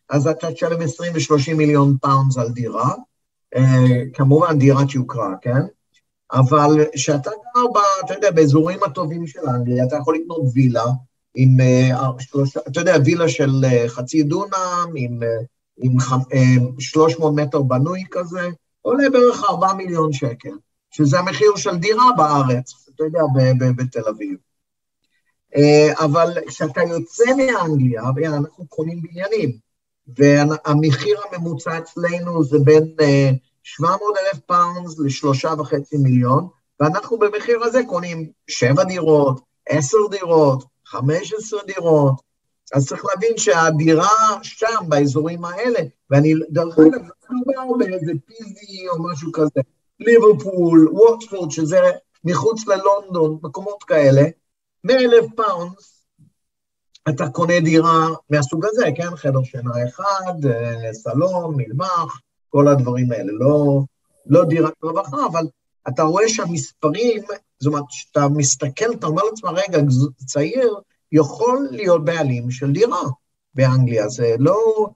[0.09, 2.95] אז אתה תשלם 20 ו-30 מיליון pounds על דירה.
[4.15, 5.61] כמובן, דירת יוקרה, כן?
[6.33, 10.85] אבל כשאתה גר, ב, אתה יודע, באזורים הטובים של אנגליה, אתה יכול לקנות וילה
[11.35, 11.57] עם
[12.19, 15.21] שלושה, אתה יודע, וילה של חצי דונם, עם,
[15.83, 15.97] עם
[16.79, 18.49] 300 מטר בנוי כזה,
[18.83, 20.53] עולה בערך 4 מיליון שקל,
[20.91, 23.21] שזה המחיר של דירה בארץ, אתה יודע,
[23.77, 24.37] בתל אביב.
[25.93, 29.57] אבל כשאתה יוצא מאנגליה, אנחנו קונים בניינים,
[30.17, 32.95] והמחיר הממוצע אצלנו זה בין
[33.63, 36.49] 700 אלף pounds לשלושה וחצי מיליון,
[36.81, 42.15] ואנחנו במחיר הזה קונים שבע דירות, עשר דירות, חמש עשרה דירות,
[42.75, 45.81] אז צריך להבין שהדירה שם, באזורים האלה,
[46.11, 47.09] ואני, דרך אגב,
[47.47, 49.61] לא באיזה פיזי או משהו כזה,
[50.01, 51.81] ליברפול, ווטפורד, שזה
[52.25, 54.23] מחוץ ללונדון, מקומות כאלה,
[54.85, 56.07] 100 אלף pounds,
[57.09, 59.17] אתה קונה דירה מהסוג הזה, כן?
[59.17, 62.21] חדר שינה אחד, אה, סלון, מטבח,
[62.51, 63.83] כל הדברים האלה, לא,
[64.27, 65.47] לא דירת רווחה, אבל
[65.89, 67.23] אתה רואה שהמספרים,
[67.61, 69.79] זאת אומרת, כשאתה מסתכל, אתה אומר לעצמך, רגע,
[70.27, 70.75] צעיר
[71.13, 73.03] יכול להיות בעלים של דירה
[73.55, 74.89] באנגליה, זה לא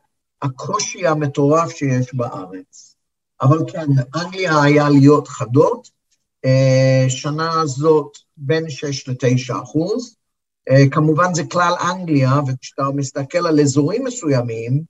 [0.43, 2.97] הקושי המטורף שיש בארץ.
[3.43, 5.89] אבל כן, אנגליה היה עליות חדות,
[6.45, 10.17] אה, שנה הזאת בין 6 ל-9 אחוז,
[10.71, 14.83] אה, כמובן זה כלל אנגליה, וכשאתה מסתכל על אזורים מסוימים,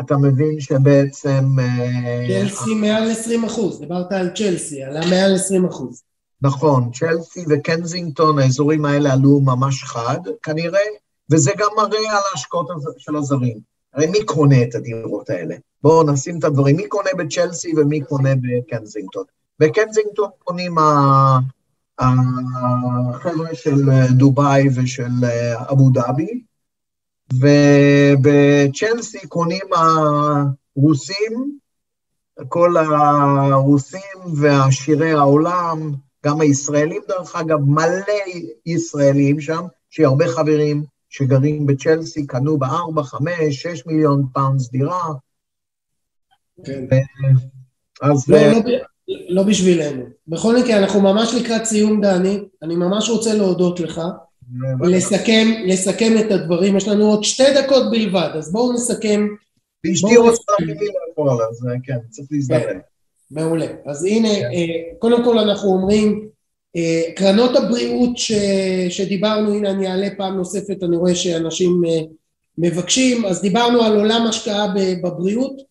[0.00, 1.56] אתה מבין שבעצם...
[1.58, 6.02] אה, צ'לסי מעל 20 אחוז, דיברת על צ'לסי, עלה מעל 20 אחוז.
[6.42, 10.80] נכון, צ'לסי וקנזינגטון, האזורים האלה עלו ממש חד, כנראה,
[11.30, 12.68] וזה גם מראה על ההשקעות
[12.98, 13.58] של הזרים.
[13.94, 15.54] הרי מי קונה את הדירות האלה?
[15.82, 19.24] בואו נשים את הדברים, מי קונה בצ'לסי ומי קונה בקנזינגטון?
[19.58, 20.74] בקנזינגטון קונים
[21.98, 25.10] החבר'ה של דובאי ושל
[25.70, 26.40] אבו דאבי,
[27.32, 31.58] ובצ'לסי קונים הרוסים,
[32.48, 35.92] כל הרוסים ועשירי העולם,
[36.26, 38.14] גם הישראלים דרך אגב, מלא
[38.66, 45.12] ישראלים שם, שיש הרבה חברים שגרים בצ'לסי, קנו בארבע, חמש, שש מיליון pounds דירה.
[46.64, 46.84] כן.
[48.02, 48.28] אז...
[48.28, 48.76] לא, לא,
[49.28, 50.04] לא בשבילנו.
[50.28, 52.40] בכל מקרה, אנחנו ממש לקראת סיום, דני.
[52.62, 54.00] אני ממש רוצה להודות לך.
[54.82, 59.26] לסכם, לסכם את הדברים, יש לנו עוד שתי דקות בלבד, אז בואו נסכם.
[59.84, 62.76] ואשתי רוצה להגיד לי לאכול, אז כן, צריך להזדרק.
[63.30, 63.66] מעולה.
[63.86, 64.48] אז הנה, כן.
[64.98, 66.28] קודם כל אנחנו אומרים,
[67.16, 68.32] קרנות הבריאות ש,
[68.88, 71.82] שדיברנו, הנה אני אעלה פעם נוספת, אני רואה שאנשים
[72.58, 75.62] מבקשים, אז דיברנו על עולם השקעה בבריאות,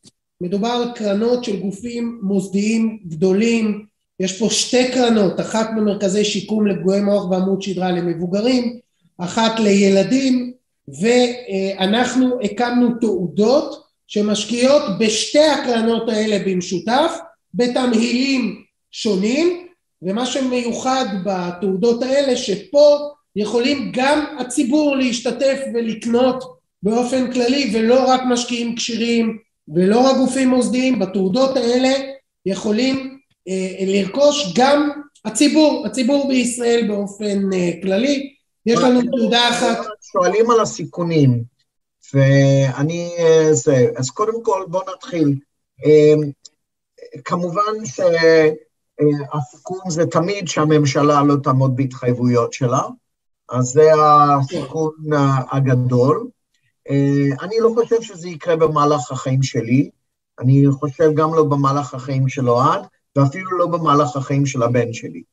[0.41, 3.85] מדובר על קרנות של גופים מוסדיים גדולים,
[4.19, 8.79] יש פה שתי קרנות, אחת במרכזי שיקום לפגועי מוח ועמוד שדרה למבוגרים,
[9.17, 10.53] אחת לילדים,
[11.01, 17.17] ואנחנו הקמנו תעודות שמשקיעות בשתי הקרנות האלה במשותף,
[17.53, 19.65] בתמהילים שונים,
[20.01, 22.97] ומה שמיוחד בתעודות האלה שפה
[23.35, 26.43] יכולים גם הציבור להשתתף ולקנות
[26.83, 31.89] באופן כללי ולא רק משקיעים כשירים ולא רק גופים מוסדיים, בתעודות האלה
[32.45, 33.18] יכולים
[33.85, 34.89] לרכוש גם
[35.25, 38.33] הציבור, הציבור בישראל באופן אה, כללי.
[38.65, 39.77] יש לנו תעודה אחת.
[40.11, 41.43] שואלים על הסיכונים,
[42.13, 45.35] ואני, אה, זה, אז קודם כל בואו נתחיל.
[47.25, 52.81] כמובן שהסיכון זה תמיד שהממשלה לא תעמוד בהתחייבויות שלה,
[53.49, 54.93] אז זה הסיכון
[55.51, 56.27] הגדול.
[57.41, 59.89] אני לא חושב שזה יקרה במהלך החיים שלי,
[60.39, 62.81] אני חושב גם לא במהלך החיים של אוהד,
[63.19, 65.23] ואפילו לא במהלך החיים של הבן שלי,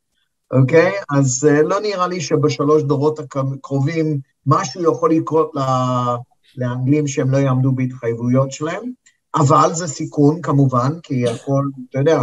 [0.50, 0.92] אוקיי?
[1.10, 5.52] אז uh, לא נראה לי שבשלוש דורות הקרובים משהו יכול לקרות
[6.56, 8.90] לאנגלים שהם לא יעמדו בהתחייבויות שלהם,
[9.34, 12.22] אבל זה סיכון כמובן, כי הכל, אתה יודע,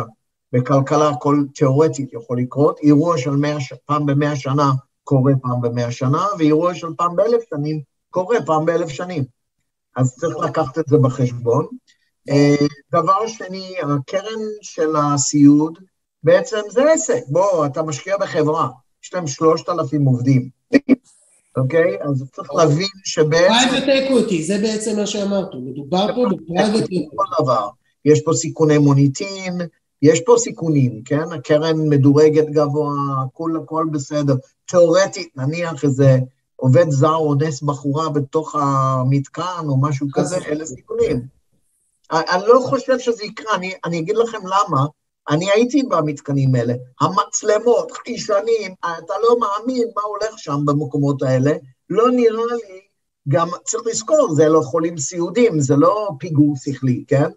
[0.54, 4.72] בכלכלה הכל תיאורטית יכול לקרות, אירוע של מאה, פעם במאה שנה
[5.04, 9.24] קורה פעם במאה שנה, ואירוע של פעם באלף שנים קורה פעם באלף שנים.
[9.96, 11.68] אז צריך לקחת את זה בחשבון.
[12.30, 15.80] אה, דבר שני, הקרן של הסיעוד,
[16.24, 17.22] בעצם זה עסק.
[17.28, 18.70] בוא, אתה משקיע בחברה,
[19.04, 20.50] יש להם שלושת אלפים עובדים,
[21.58, 21.98] אוקיי?
[22.02, 23.70] אז צריך להבין שבעצם...
[23.70, 27.08] private equity, זה בעצם מה שאמרתי, מדובר פה ב private equity.
[28.06, 29.62] יש פה סיכוני מוניטין,
[30.02, 31.32] יש פה סיכונים, כן?
[31.34, 32.94] הקרן מדורגת גבוה,
[33.34, 34.36] כול הכל בסדר.
[34.66, 36.18] תיאורטית, נניח איזה
[36.56, 41.43] עובד זר אונס בחורה בתוך המתקן או משהו כזה, אלה סיכונים.
[42.12, 44.86] אני לא חושב שזה יקרה, אני, אני אגיד לכם למה,
[45.30, 51.52] אני הייתי במתקנים האלה, המצלמות, חיישנים, אתה לא מאמין מה הולך שם במקומות האלה,
[51.90, 52.80] לא נראה לי,
[53.28, 57.30] גם צריך לזכור, זה לא חולים סיעודים, זה לא פיגור שכלי, כן?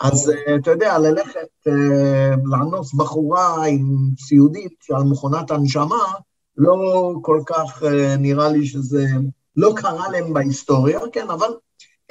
[0.00, 6.04] אז אה, אתה יודע, ללכת אה, לאנוס בחורה עם סיעודית על מכונת הנשמה,
[6.56, 9.06] לא כל כך אה, נראה לי שזה
[9.56, 11.48] לא קרה להם בהיסטוריה, כן, אבל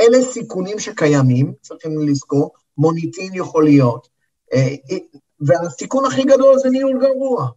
[0.01, 4.07] אלה סיכונים שקיימים, צריכים לזכור, מוניטין יכול להיות.
[5.39, 7.47] והסיכון הכי גדול זה ניהול גרוע.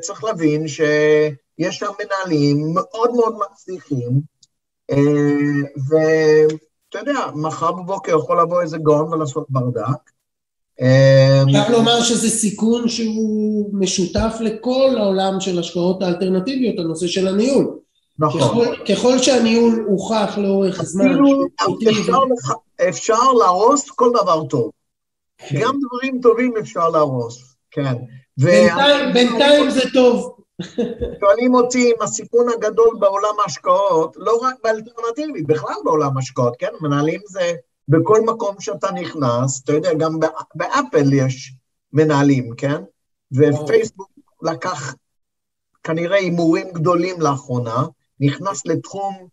[0.00, 4.34] צריך להבין שיש שם מנהלים מאוד מאוד מצליחים,
[6.88, 10.10] אתה יודע, מחר בבוקר יכול לבוא איזה גאון ולעשות ברדק.
[11.44, 17.78] אפשר לומר שזה סיכון שהוא משותף לכל העולם של השקעות האלטרנטיביות, הנושא של הניהול.
[18.18, 18.40] נכון.
[18.40, 21.04] ככל, ככל שהניהול הוכח לאורך זמן...
[21.10, 22.26] אפילו
[22.88, 24.70] אפשר להרוס כל דבר טוב.
[25.38, 25.60] כן.
[25.60, 27.94] גם דברים טובים אפשר להרוס, כן.
[28.38, 30.36] בינתיים, בינתיים זה טוב.
[31.20, 36.70] שואלים אותי אם הסיכון הגדול בעולם ההשקעות, לא רק באלטרנטיבי, בכלל בעולם ההשקעות, כן?
[36.80, 37.52] מנהלים זה
[37.88, 40.18] בכל מקום שאתה נכנס, אתה יודע, גם
[40.54, 41.52] באפל יש
[41.92, 42.82] מנהלים, כן?
[43.32, 44.08] ופייסבוק
[44.42, 44.94] לקח
[45.82, 47.84] כנראה הימורים גדולים לאחרונה,
[48.20, 49.28] נכנס לתחום,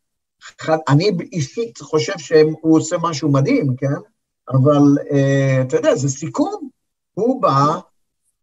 [0.90, 3.94] אני אישית חושב שהוא עושה משהו מדהים, כן?
[4.50, 6.68] אבל uh, אתה יודע, זה סיכון.
[7.14, 7.80] הוא בא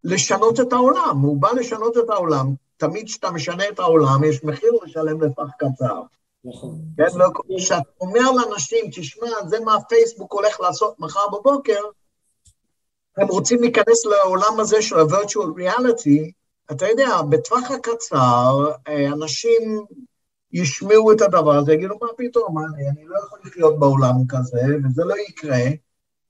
[0.04, 2.54] לשנות את העולם, הוא בא לשנות את העולם.
[2.76, 6.02] תמיד כשאתה משנה את העולם, יש מחיר לשלם לטווח קצר.
[6.44, 6.78] נכון.
[6.96, 7.26] כן, לא,
[7.56, 11.80] כשאתה אומר לאנשים, תשמע, זה מה פייסבוק הולך לעשות מחר בבוקר,
[13.16, 16.30] הם רוצים להיכנס לעולם הזה של ה-virtual reality,
[16.70, 19.84] אתה יודע, בטווח הקצר, אה, אנשים
[20.52, 25.04] ישמעו את הדבר הזה, יגידו, מה פתאום, אני, אני לא יכול לחיות בעולם כזה, וזה
[25.04, 25.64] לא יקרה.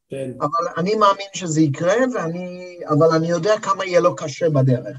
[0.08, 0.30] כן.
[0.40, 4.96] אבל אני מאמין שזה יקרה, ואני, אבל אני יודע כמה יהיה לו קשה בדרך.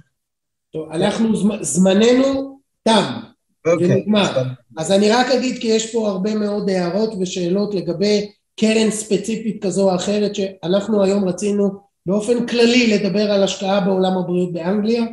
[0.73, 3.19] טוב, אנחנו, זמננו תם,
[3.67, 3.71] okay.
[3.71, 3.95] אוקיי.
[3.95, 4.43] ונגמר.
[4.77, 9.89] אז אני רק אגיד כי יש פה הרבה מאוד הערות ושאלות לגבי קרן ספציפית כזו
[9.89, 15.03] או אחרת שאנחנו היום רצינו באופן כללי לדבר על השקעה בעולם הבריאות באנגליה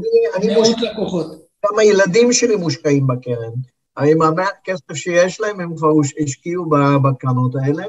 [0.47, 1.27] מאות לקוחות.
[1.65, 3.51] גם הילדים שלי מושקעים בקרן.
[3.97, 5.89] עם המעט כסף שיש להם, הם כבר
[6.23, 6.65] השקיעו
[7.03, 7.84] בקרנות האלה.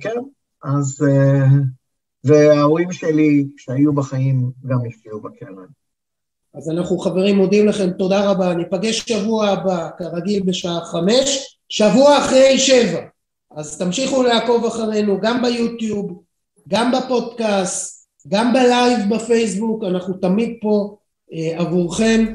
[0.00, 0.16] כן,
[0.64, 1.04] אז...
[2.24, 5.66] וההורים שלי שהיו בחיים גם השקיעו בקרן.
[6.54, 11.58] אז אנחנו חברים מודים לכם, תודה רבה, ניפגש שבוע הבא, כרגיל בשעה חמש.
[11.68, 13.00] שבוע אחרי שבע.
[13.50, 16.22] אז תמשיכו לעקוב אחרינו גם ביוטיוב,
[16.68, 20.96] גם בפודקאסט, גם בלייב בפייסבוק, אנחנו תמיד פה
[21.32, 22.34] אה, עבורכם.